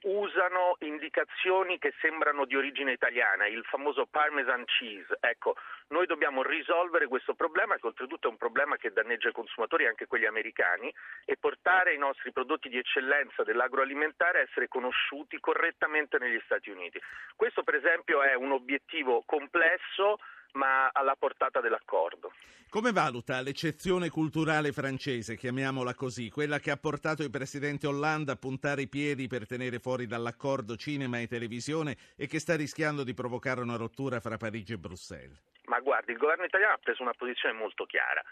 [0.02, 5.16] usano indicazioni che sembrano di origine italiana, il famoso parmesan cheese.
[5.20, 5.56] Ecco,
[5.88, 10.06] noi dobbiamo risolvere questo problema, che oltretutto è un problema che danneggia i consumatori, anche
[10.06, 10.92] quelli americani,
[11.24, 17.00] e portare i nostri prodotti di eccellenza dell'agroalimentare a essere conosciuti correttamente negli Stati Uniti.
[17.34, 20.18] Questo per esempio è un obiettivo complesso
[20.56, 22.32] ma alla portata dell'accordo.
[22.68, 28.36] Come valuta l'eccezione culturale francese, chiamiamola così, quella che ha portato il presidente Hollande a
[28.36, 33.14] puntare i piedi per tenere fuori dall'accordo cinema e televisione e che sta rischiando di
[33.14, 35.40] provocare una rottura fra Parigi e Bruxelles?
[35.66, 38.22] Ma guardi, il governo italiano ha preso una posizione molto chiara.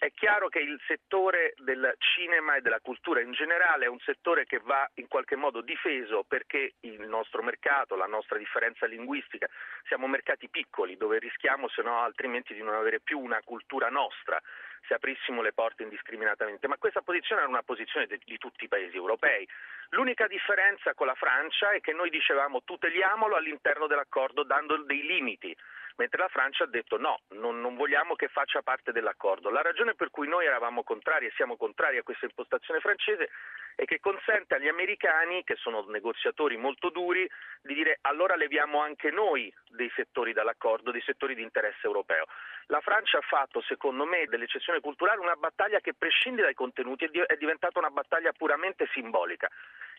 [0.00, 4.46] È chiaro che il settore del cinema e della cultura in generale è un settore
[4.46, 9.46] che va in qualche modo difeso perché il nostro mercato, la nostra differenza linguistica,
[9.84, 14.40] siamo mercati piccoli dove rischiamo se no altrimenti di non avere più una cultura nostra
[14.88, 18.68] se aprissimo le porte indiscriminatamente, ma questa posizione era una posizione de- di tutti i
[18.68, 19.46] paesi europei.
[19.90, 25.54] L'unica differenza con la Francia è che noi dicevamo tuteliamolo all'interno dell'accordo dando dei limiti
[26.00, 29.50] mentre la Francia ha detto no, non, non, vogliamo che faccia parte dell'accordo.
[29.50, 33.28] La ragione per cui noi eravamo contrari e siamo contrari a questa impostazione francese
[33.74, 37.28] è che consente agli americani, che sono negoziatori molto duri,
[37.60, 42.24] di dire allora leviamo anche noi dei settori dall'accordo, dei settori di interesse europeo.
[42.68, 47.36] La Francia ha fatto, secondo me, dell'eccezione culturale una battaglia che prescinde dai contenuti, è
[47.36, 49.50] diventata una battaglia puramente simbolica.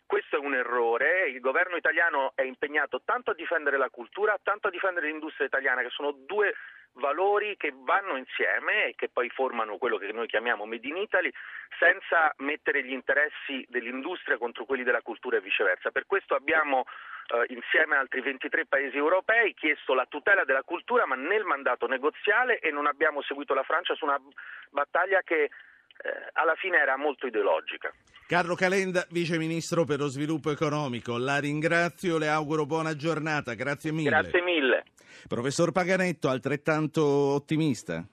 [0.06, 4.68] Questo è un errore, il governo italiano è impegnato tanto a difendere la cultura, tanto
[4.68, 6.54] a difendere l'industria italiana, che sono due
[6.93, 11.32] valori che vanno insieme e che poi formano quello che noi chiamiamo Made in Italy,
[11.80, 15.91] senza mettere gli interessi dell'industria contro quelli della cultura e viceversa.
[15.91, 16.84] Per questo abbiamo
[17.28, 21.88] eh, insieme a altri 23 paesi europei chiesto la tutela della cultura, ma nel mandato
[21.88, 24.20] negoziale e non abbiamo seguito la Francia su una
[24.70, 25.49] battaglia che
[26.34, 27.94] alla fine era molto ideologica.
[28.28, 33.92] Carlo Calenda, Vice Ministro per lo Sviluppo Economico, la ringrazio, le auguro buona giornata, grazie
[33.92, 34.10] mille.
[34.10, 34.86] Grazie mille.
[35.28, 38.06] Professor Paganetto, altrettanto ottimista?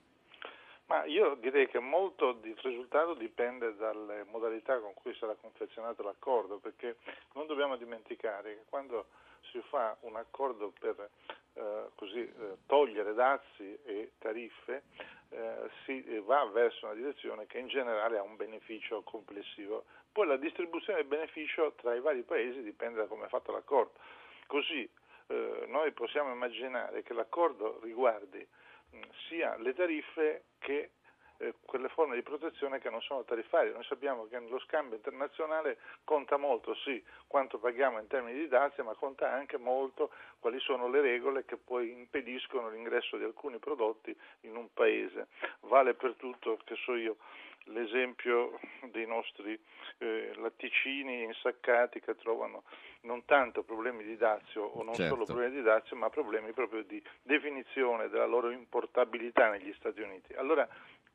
[0.87, 6.59] Ma io direi che molto del risultato dipende dalle modalità con cui sarà confezionato l'accordo,
[6.59, 6.97] perché
[7.35, 9.07] non dobbiamo dimenticare che quando
[9.53, 11.11] si fa un accordo per
[11.55, 14.83] eh, così, eh, togliere dazi e tariffe,
[15.31, 19.85] eh, si va verso una direzione che in generale ha un beneficio complessivo.
[20.11, 23.99] Poi la distribuzione del beneficio tra i vari paesi dipende da come è fatto l'accordo.
[24.47, 24.89] Così
[25.27, 28.47] eh, noi possiamo immaginare che l'accordo riguardi
[28.91, 30.91] mh, sia le tariffe che
[31.39, 33.73] eh, quelle forme di protezione che non sono tariffarie.
[33.73, 38.83] Noi sappiamo che nello scambio internazionale conta molto, sì, quanto paghiamo in termini di dazi,
[38.83, 44.17] ma conta anche molto quali sono le regole che poi impediscono l'ingresso di alcuni prodotti
[44.43, 45.29] in un paese.
[45.61, 47.17] Vale per tutto, che so io,
[47.65, 48.59] l'esempio
[48.91, 49.59] dei nostri
[49.99, 52.65] eh, latticini insaccati che trovano
[53.03, 55.15] non tanto problemi di dazio o non certo.
[55.15, 60.35] solo problemi di dazio, ma problemi proprio di definizione della loro importabilità negli Stati Uniti.
[60.35, 60.69] Allora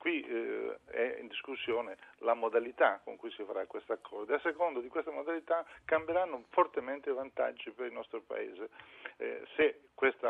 [0.04, 4.40] qui eh, è in discussione la modalità con cui si farà questo accordo e a
[4.44, 8.68] secondo di questa modalità cambieranno fortemente i vantaggi per il nostro Paese.
[9.16, 10.28] Eh, se questo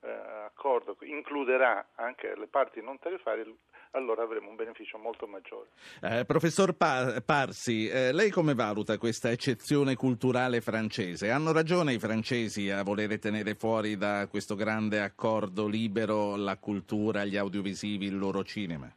[0.00, 3.46] eh, accordo includerà anche le parti non tariffarie,
[3.92, 5.68] allora avremo un beneficio molto maggiore.
[6.00, 11.30] Eh, professor pa- Parsi, eh, lei come valuta questa eccezione culturale francese?
[11.30, 17.24] Hanno ragione i francesi a volere tenere fuori da questo grande accordo libero la cultura,
[17.24, 18.92] gli audiovisivi, il loro cinema?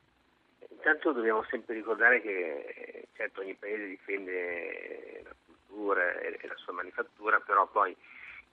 [0.85, 7.39] Intanto dobbiamo sempre ricordare che certo ogni paese difende la cultura e, la sua manifattura,
[7.39, 7.95] però poi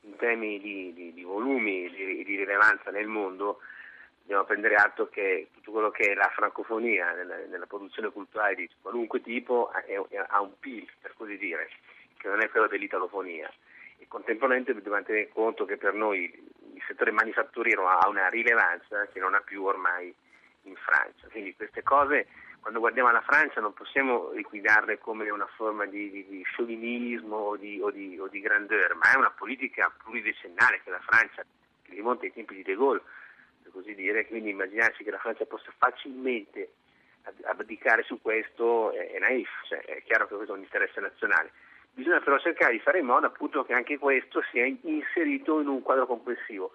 [0.01, 3.59] in termini di, di, di volumi e di, di, rilevanza nel mondo
[4.22, 8.70] dobbiamo prendere atto che tutto quello che è la francofonia nella, nella produzione culturale di
[8.80, 11.68] qualunque tipo ha un PIL, per così dire,
[12.16, 13.53] che non è quello dell'italofonia.
[13.99, 16.33] E contemporaneamente dobbiamo tenere conto che per noi
[16.72, 20.14] il settore manifatturiero ha una rilevanza che non ha più ormai
[20.62, 21.28] in Francia.
[21.30, 22.26] Quindi queste cose,
[22.60, 27.56] quando guardiamo alla Francia, non possiamo liquidarle come una forma di, di, di sciovinismo o
[27.56, 31.44] di, o, o di, grandeur, ma è una politica pluridecennale che la Francia,
[31.82, 33.02] che rimonta ai tempi di De Gaulle,
[33.62, 36.72] per così dire, quindi immaginarsi che la Francia possa facilmente
[37.44, 41.52] abdicare su questo è, naif, cioè, è chiaro che questo è un interesse nazionale.
[41.94, 45.82] Bisogna però cercare di fare in modo appunto che anche questo sia inserito in un
[45.82, 46.72] quadro complessivo.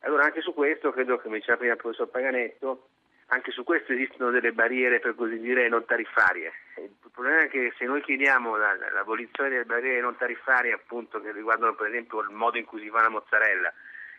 [0.00, 2.88] Allora anche su questo credo che, come diceva prima il professor Paganetto,
[3.30, 6.52] anche su questo esistono delle barriere per così dire non tariffarie.
[6.76, 11.30] Il problema è che se noi chiediamo la, l'abolizione delle barriere non tariffarie appunto che
[11.32, 13.72] riguardano per esempio il modo in cui si fa la mozzarella,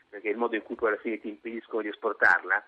[0.10, 2.64] perché è il modo in cui poi alla fine ti impediscono di esportarla,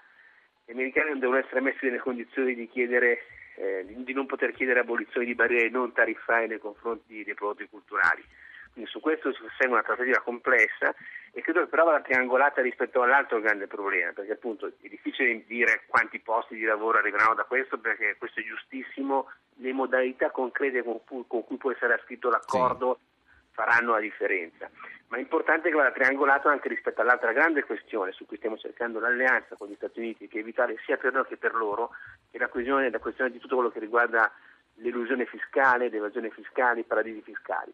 [0.66, 3.26] gli americani non devono essere messi nelle condizioni di, chiedere,
[3.56, 8.24] eh, di non poter chiedere abolizione di barriere non tariffarie nei confronti dei prodotti culturali.
[8.74, 10.94] Quindi su questo ci segue una trattativa complessa
[11.36, 15.82] e credo che però vada triangolata rispetto all'altro grande problema, perché appunto è difficile dire
[15.88, 21.04] quanti posti di lavoro arriveranno da questo, perché questo è giustissimo, le modalità concrete con
[21.04, 23.54] cui, con cui può essere scritto l'accordo sì.
[23.54, 24.70] faranno la differenza.
[25.08, 29.00] Ma è importante che vada triangolato anche rispetto all'altra grande questione su cui stiamo cercando
[29.00, 31.90] l'alleanza con gli Stati Uniti, che è vitale sia per noi che per loro,
[32.30, 34.32] che è la questione, la questione di tutto quello che riguarda
[34.76, 37.74] l'elusione fiscale, l'evasione fiscale, i paradisi fiscali.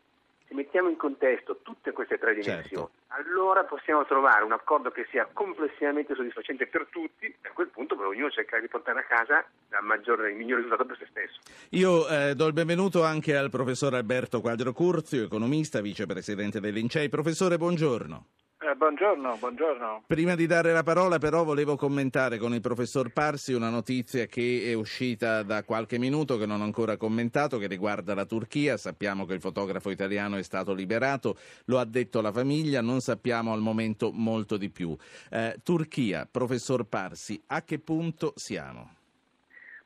[0.50, 2.90] Se mettiamo in contesto tutte queste tre dimensioni, certo.
[3.10, 7.96] allora possiamo trovare un accordo che sia complessivamente soddisfacente per tutti e a quel punto
[7.96, 9.46] per ognuno cercare di portare a casa
[9.82, 11.40] maggiore, il migliore risultato per se stesso.
[11.78, 17.10] Io eh, do il benvenuto anche al professor Alberto Quadro Curzio, economista, vicepresidente dell'INCEI.
[17.10, 18.26] Professore, buongiorno.
[18.70, 20.04] Eh, buongiorno, buongiorno.
[20.06, 24.62] Prima di dare la parola però volevo commentare con il professor Parsi una notizia che
[24.66, 28.78] è uscita da qualche minuto che non ho ancora commentato che riguarda la Turchia.
[28.78, 33.54] Sappiamo che il fotografo italiano è stato liberato, lo ha detto la famiglia, non sappiamo
[33.54, 34.96] al momento molto di più.
[35.32, 38.98] Eh, Turchia, professor Parsi, a che punto siamo?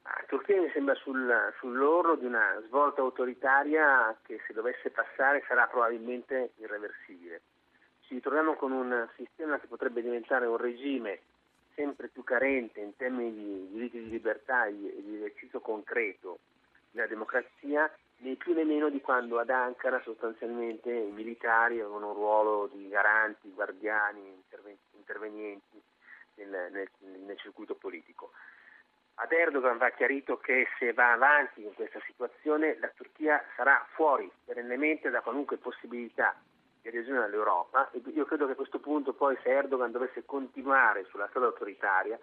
[0.03, 5.67] La Turchia mi sembra sul, sull'orlo di una svolta autoritaria che se dovesse passare sarà
[5.67, 7.41] probabilmente irreversibile
[8.05, 11.19] ci ritroviamo con un sistema che potrebbe diventare un regime
[11.75, 16.39] sempre più carente in termini di diritti di libertà e di esercizio concreto
[16.91, 22.13] della democrazia, né più né meno di quando ad Ankara sostanzialmente i militari avevano un
[22.13, 24.43] ruolo di garanti, guardiani,
[24.91, 25.81] intervenienti
[26.35, 26.89] nel, nel,
[27.25, 28.31] nel circuito politico.
[29.15, 34.29] Ad Erdogan va chiarito che se va avanti in questa situazione la Turchia sarà fuori
[34.43, 36.35] perennemente da qualunque possibilità
[36.83, 41.05] di adesione all'Europa e io credo che a questo punto poi se Erdogan dovesse continuare
[41.09, 42.19] sulla strada autoritaria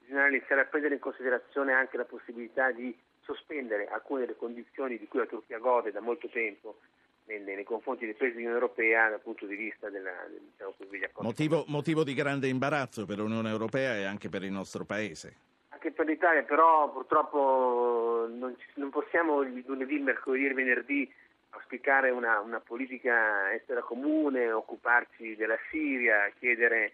[0.00, 5.06] bisognerà iniziare a prendere in considerazione anche la possibilità di sospendere alcune delle condizioni di
[5.06, 6.80] cui la Turchia gode da molto tempo
[7.26, 11.28] nei, nei confronti dei paesi dell'Unione Europea dal punto di vista della, diciamo degli accordi.
[11.28, 15.36] Motivo, motivo di grande imbarazzo per l'Unione Europea e anche per il nostro Paese.
[15.68, 21.14] Anche per l'Italia, però purtroppo non, non possiamo lunedì, mercoledì e venerdì
[21.54, 26.92] auspicare una, una, politica estera comune, occuparci della Siria, chiedere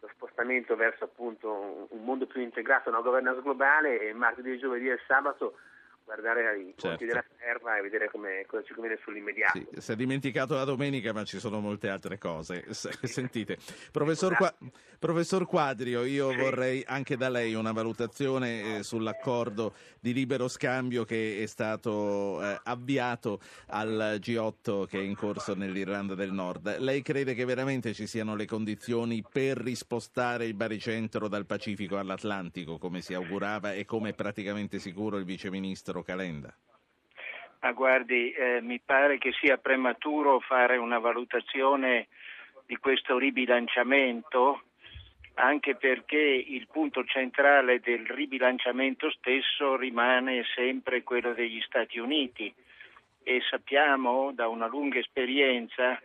[0.00, 4.98] lo spostamento verso appunto un mondo più integrato, una governance globale e martedì, giovedì e
[5.06, 5.56] sabato
[6.12, 6.88] guardare i certo.
[6.88, 9.58] conti della serva e vedere come, cosa ci conviene sull'immediato.
[9.58, 12.64] Sì, si è dimenticato la domenica, ma ci sono molte altre cose.
[12.72, 13.56] Sentite,
[13.90, 14.54] professor, Qua-
[14.98, 16.36] professor Quadrio, io sì.
[16.36, 22.60] vorrei anche da lei una valutazione eh, sull'accordo di libero scambio che è stato eh,
[22.64, 26.78] avviato al G8 che è in corso nell'Irlanda del Nord.
[26.78, 32.78] Lei crede che veramente ci siano le condizioni per rispostare il baricentro dal Pacifico all'Atlantico,
[32.78, 36.54] come si augurava e come è praticamente sicuro il viceministro Calenda?
[37.60, 42.08] Ah, guardi, eh, mi pare che sia prematuro fare una valutazione
[42.66, 44.62] di questo ribilanciamento,
[45.34, 52.52] anche perché il punto centrale del ribilanciamento stesso rimane sempre quello degli Stati Uniti
[53.22, 56.00] e sappiamo da una lunga esperienza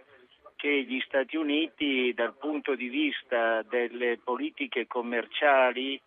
[0.56, 6.00] che gli Stati Uniti dal punto di vista delle politiche commerciali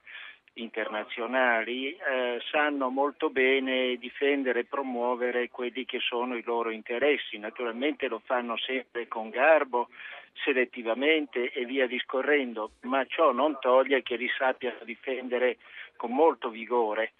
[0.55, 7.38] internazionali eh, sanno molto bene difendere e promuovere quelli che sono i loro interessi.
[7.38, 9.88] Naturalmente lo fanno sempre con garbo,
[10.42, 15.59] selettivamente e via discorrendo, ma ciò non toglie che li sappiano difendere
[15.96, 17.12] con molto vigore.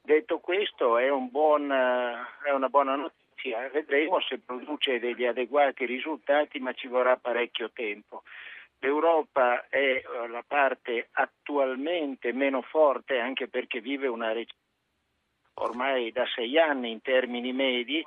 [0.00, 6.58] Detto questo è, un buon, è una buona notizia, vedremo se produce degli adeguati risultati,
[6.60, 8.22] ma ci vorrà parecchio tempo.
[8.80, 14.66] L'Europa è eh, la parte attualmente meno forte anche perché vive una recessione
[15.58, 18.04] ormai da sei anni in termini medi,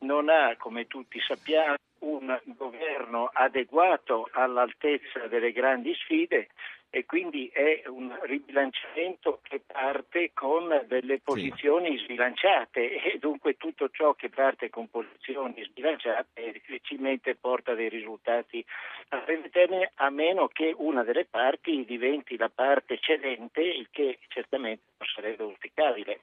[0.00, 6.48] non ha, come tutti sappiamo, un governo adeguato all'altezza delle grandi sfide
[6.94, 12.04] e quindi è un ribilanciamento che parte con delle posizioni sì.
[12.04, 18.62] sbilanciate e dunque tutto ciò che parte con posizioni sbilanciate difficilmente porta dei risultati
[19.08, 24.18] a breve termine a meno che una delle parti diventi la parte cedente, il che
[24.28, 26.20] certamente non sarebbe auspicabile.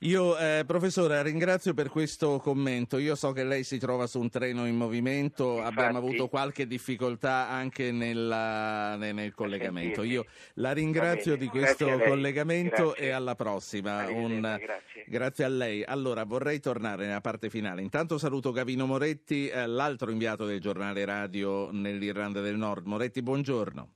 [0.00, 2.98] Io, eh, professore, ringrazio per questo commento.
[2.98, 6.66] Io so che lei si trova su un treno in movimento, Infatti, abbiamo avuto qualche
[6.66, 10.02] difficoltà anche nella, nel, nel, collegamento.
[10.02, 13.06] Io la ringrazio di questo collegamento grazie.
[13.06, 14.06] e alla prossima.
[14.10, 15.04] Un, grazie.
[15.06, 15.44] grazie.
[15.44, 15.82] a lei.
[15.82, 17.80] Allora, vorrei tornare nella parte finale.
[17.80, 22.84] Intanto saluto Gavino Moretti, eh, l'altro inviato del giornale radio nell'Irlanda del Nord.
[22.84, 23.92] Moretti, buongiorno.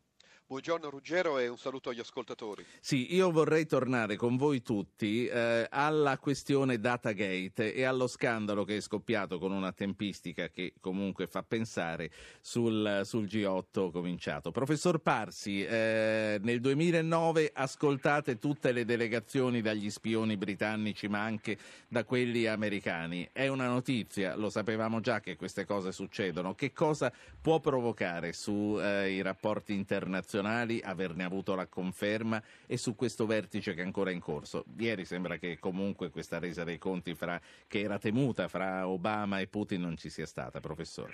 [0.50, 2.66] Buongiorno Ruggero e un saluto agli ascoltatori.
[2.80, 8.78] Sì, io vorrei tornare con voi tutti eh, alla questione Datagate e allo scandalo che
[8.78, 14.50] è scoppiato con una tempistica che comunque fa pensare sul, sul G8 cominciato.
[14.50, 22.02] Professor Parsi, eh, nel 2009 ascoltate tutte le delegazioni dagli spioni britannici ma anche da
[22.02, 23.28] quelli americani.
[23.30, 26.56] È una notizia, lo sapevamo già che queste cose succedono.
[26.56, 30.38] Che cosa può provocare sui eh, rapporti internazionali?
[30.40, 34.64] Internazionali, averne avuto la conferma e su questo vertice che è ancora in corso.
[34.78, 37.38] Ieri sembra che comunque questa resa dei conti fra,
[37.68, 41.12] che era temuta fra Obama e Putin non ci sia stata, professore.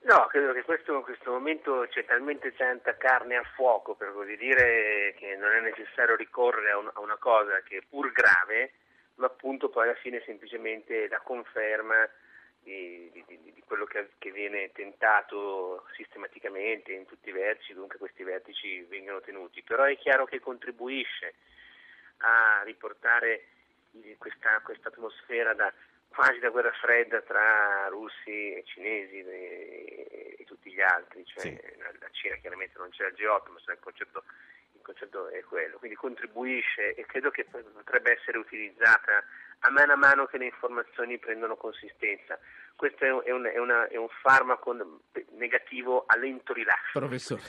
[0.00, 4.36] No, credo che questo, in questo momento c'è talmente tanta carne al fuoco, per così
[4.36, 8.72] dire, che non è necessario ricorrere a, un, a una cosa che è pur grave,
[9.16, 12.08] ma appunto poi alla fine semplicemente la conferma
[12.66, 18.24] di, di, di quello che, che, viene tentato sistematicamente in tutti i vertici, dunque questi
[18.24, 21.34] vertici vengano tenuti, però è chiaro che contribuisce
[22.18, 23.46] a riportare
[24.18, 25.72] questa, questa atmosfera da,
[26.08, 31.60] quasi da guerra fredda tra russi e cinesi e, e tutti gli altri, cioè, sì.
[31.78, 34.24] la Cina chiaramente non c'è il G8, ma il concetto,
[34.72, 39.22] il concetto è quello, quindi contribuisce e credo che potrebbe essere utilizzata
[39.60, 42.38] a mano a mano che le informazioni prendono consistenza.
[42.76, 44.76] Questo è un, è una, è un farmaco
[45.30, 46.98] negativo a lento rilascio.
[46.98, 47.42] Professore,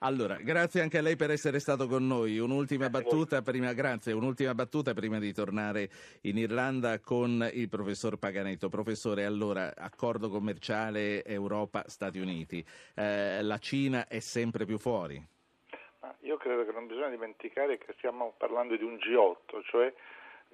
[0.00, 2.40] allora, grazie anche a lei per essere stato con noi.
[2.40, 5.88] Un'ultima battuta, prima, grazie, un'ultima battuta prima di tornare
[6.22, 8.68] in Irlanda con il professor Paganetto.
[8.68, 12.64] Professore, allora, accordo commerciale Europa-Stati Uniti.
[12.96, 15.24] Eh, la Cina è sempre più fuori?
[16.22, 19.92] Io credo che non bisogna dimenticare che stiamo parlando di un G8, cioè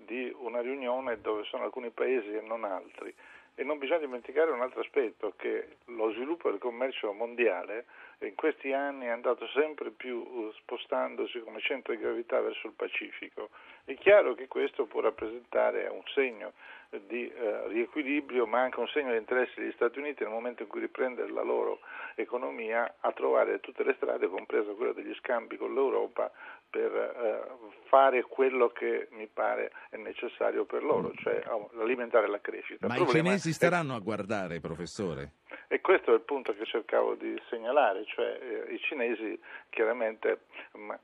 [0.05, 3.15] di una riunione dove sono alcuni paesi e non altri.
[3.55, 7.87] E non bisogna dimenticare un altro aspetto, che lo sviluppo del commercio mondiale
[8.21, 12.75] in questi anni è andato sempre più uh, spostandosi come centro di gravità verso il
[12.75, 13.51] Pacifico.
[13.85, 16.53] È chiaro che questo può rappresentare un segno
[16.91, 20.69] di eh, riequilibrio, ma anche un segno di interesse degli Stati Uniti nel momento in
[20.69, 21.81] cui riprende la loro
[22.15, 26.31] economia a trovare tutte le strade, compresa quella degli scambi con l'Europa,
[26.71, 31.43] per eh, fare quello che mi pare è necessario per loro, cioè
[31.81, 32.87] alimentare la crescita.
[32.87, 35.33] Ma i cinesi staranno a guardare, professore?
[35.69, 39.39] E questo è il punto che cercavo di segnalare, cioè eh, i cinesi
[39.69, 40.45] chiaramente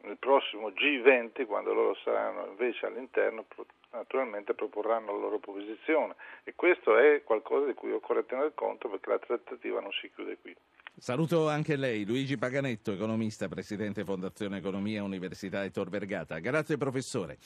[0.02, 3.44] nel prossimo G20, quando loro saranno invece all'interno,
[3.90, 9.10] naturalmente proporranno la loro posizione e questo è qualcosa di cui occorre tener conto perché
[9.10, 10.56] la trattativa non si chiude qui.
[10.97, 16.38] Saluto anche lei, Luigi Paganetto, economista, presidente Fondazione Economia Università Tor Vergata.
[16.38, 17.38] Grazie professore.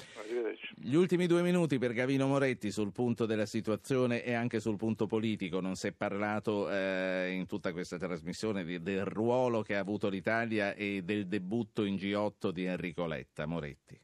[0.76, 5.06] Gli ultimi due minuti per Gavino Moretti sul punto della situazione e anche sul punto
[5.06, 5.60] politico.
[5.60, 10.08] Non si è parlato eh, in tutta questa trasmissione di, del ruolo che ha avuto
[10.08, 13.46] l'Italia e del debutto in G8 di Enrico Letta.
[13.46, 13.98] Moretti.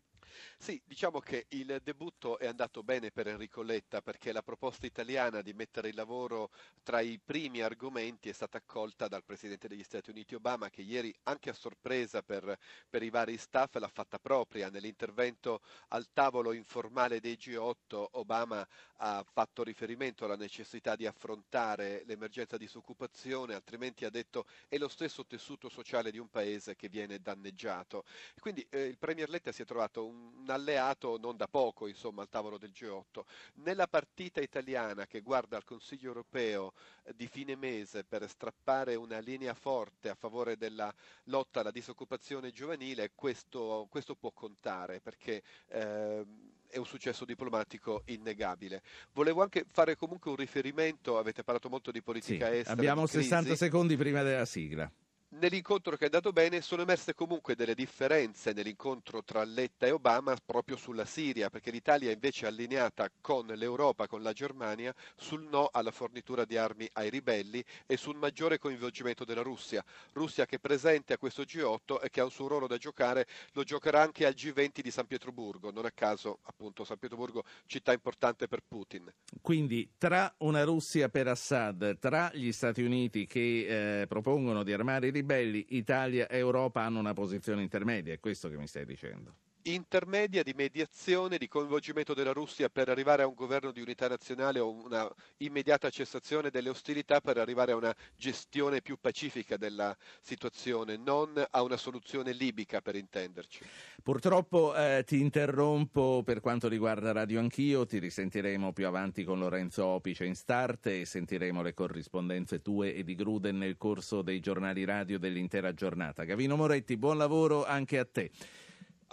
[0.65, 5.43] Sì, diciamo che il debutto è andato bene per Enrico Letta perché la proposta italiana
[5.43, 6.51] di mettere il lavoro
[6.83, 11.15] tra i primi argomenti è stata accolta dal Presidente degli Stati Uniti Obama che ieri
[11.25, 12.59] anche a sorpresa per,
[12.89, 14.71] per i vari staff l'ha fatta propria.
[14.71, 22.57] Nell'intervento al tavolo informale dei G8 Obama ha fatto riferimento alla necessità di affrontare l'emergenza
[22.57, 28.05] disoccupazione, altrimenti ha detto è lo stesso tessuto sociale di un paese che viene danneggiato.
[28.41, 32.29] Quindi eh, il Premier Letta si è trovato un alleato non da poco insomma, al
[32.29, 33.23] tavolo del G8.
[33.55, 36.73] Nella partita italiana che guarda al Consiglio europeo
[37.05, 40.93] eh, di fine mese per strappare una linea forte a favore della
[41.25, 46.25] lotta alla disoccupazione giovanile, questo, questo può contare perché eh,
[46.69, 48.83] è un successo diplomatico innegabile.
[49.13, 52.73] Volevo anche fare comunque un riferimento, avete parlato molto di politica sì, estera.
[52.73, 54.91] Abbiamo 60 secondi prima della sigla.
[55.37, 60.37] Nell'incontro che è andato bene sono emerse comunque delle differenze nell'incontro tra Letta e Obama
[60.45, 65.71] proprio sulla Siria, perché l'Italia è invece allineata con l'Europa, con la Germania, sul no
[65.73, 69.85] alla fornitura di armi ai ribelli e sul maggiore coinvolgimento della Russia.
[70.13, 73.27] Russia che è presente a questo G8 e che ha un suo ruolo da giocare,
[73.55, 77.93] lo giocherà anche al G20 di San Pietroburgo, non a caso appunto San Pietroburgo città
[77.93, 79.13] importante per Putin.
[79.41, 85.09] Quindi tra una Russia per Assad, tra gli Stati Uniti che eh, propongono di armare
[85.09, 88.85] i ribelli, ribelli, Italia e Europa hanno una posizione intermedia, è questo che mi stai
[88.85, 89.35] dicendo?
[89.65, 94.59] Intermedia di mediazione, di coinvolgimento della Russia per arrivare a un governo di unità nazionale
[94.59, 100.97] o una immediata cessazione delle ostilità per arrivare a una gestione più pacifica della situazione,
[100.97, 103.65] non a una soluzione libica per intenderci.
[104.03, 109.87] Purtroppo eh, ti interrompo per quanto riguarda Radio Anch'io, ti risentiremo più avanti con Lorenzo
[109.87, 114.85] Opice in start e sentiremo le corrispondenze tue e di Gruden nel corso dei giornali
[114.85, 116.25] radio dell'intera giornata.
[116.25, 118.31] Gavino Moretti, buon lavoro anche a te.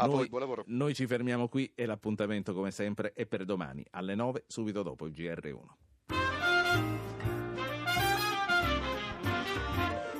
[0.02, 0.64] A noi, voi, buon lavoro.
[0.68, 5.06] Noi ci fermiamo qui e l'appuntamento come sempre è per domani alle 9 subito dopo
[5.06, 5.60] il GR1.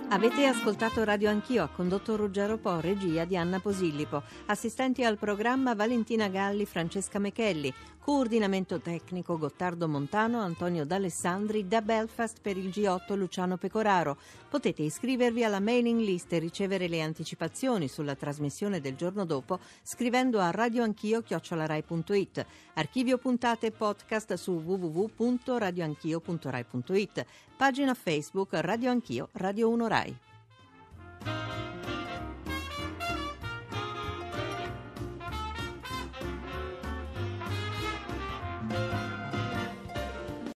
[0.10, 5.74] Avete ascoltato Radio Anch'io, ha condotto Ruggero Po, regia di Anna Posillipo, assistenti al programma
[5.74, 7.74] Valentina Galli, Francesca Mechelli,
[8.04, 14.18] coordinamento tecnico Gottardo Montano, Antonio D'Alessandri, da Belfast per il G8 Luciano Pecoraro.
[14.50, 20.40] Potete iscrivervi alla mailing list e ricevere le anticipazioni sulla trasmissione del giorno dopo scrivendo
[20.40, 22.46] a radioanchio.it.
[22.74, 27.26] Archivio puntate e podcast su www.radioanchio.rai.it.
[27.56, 30.18] Pagina Facebook Radio Anch'io, Radio 1 Rai.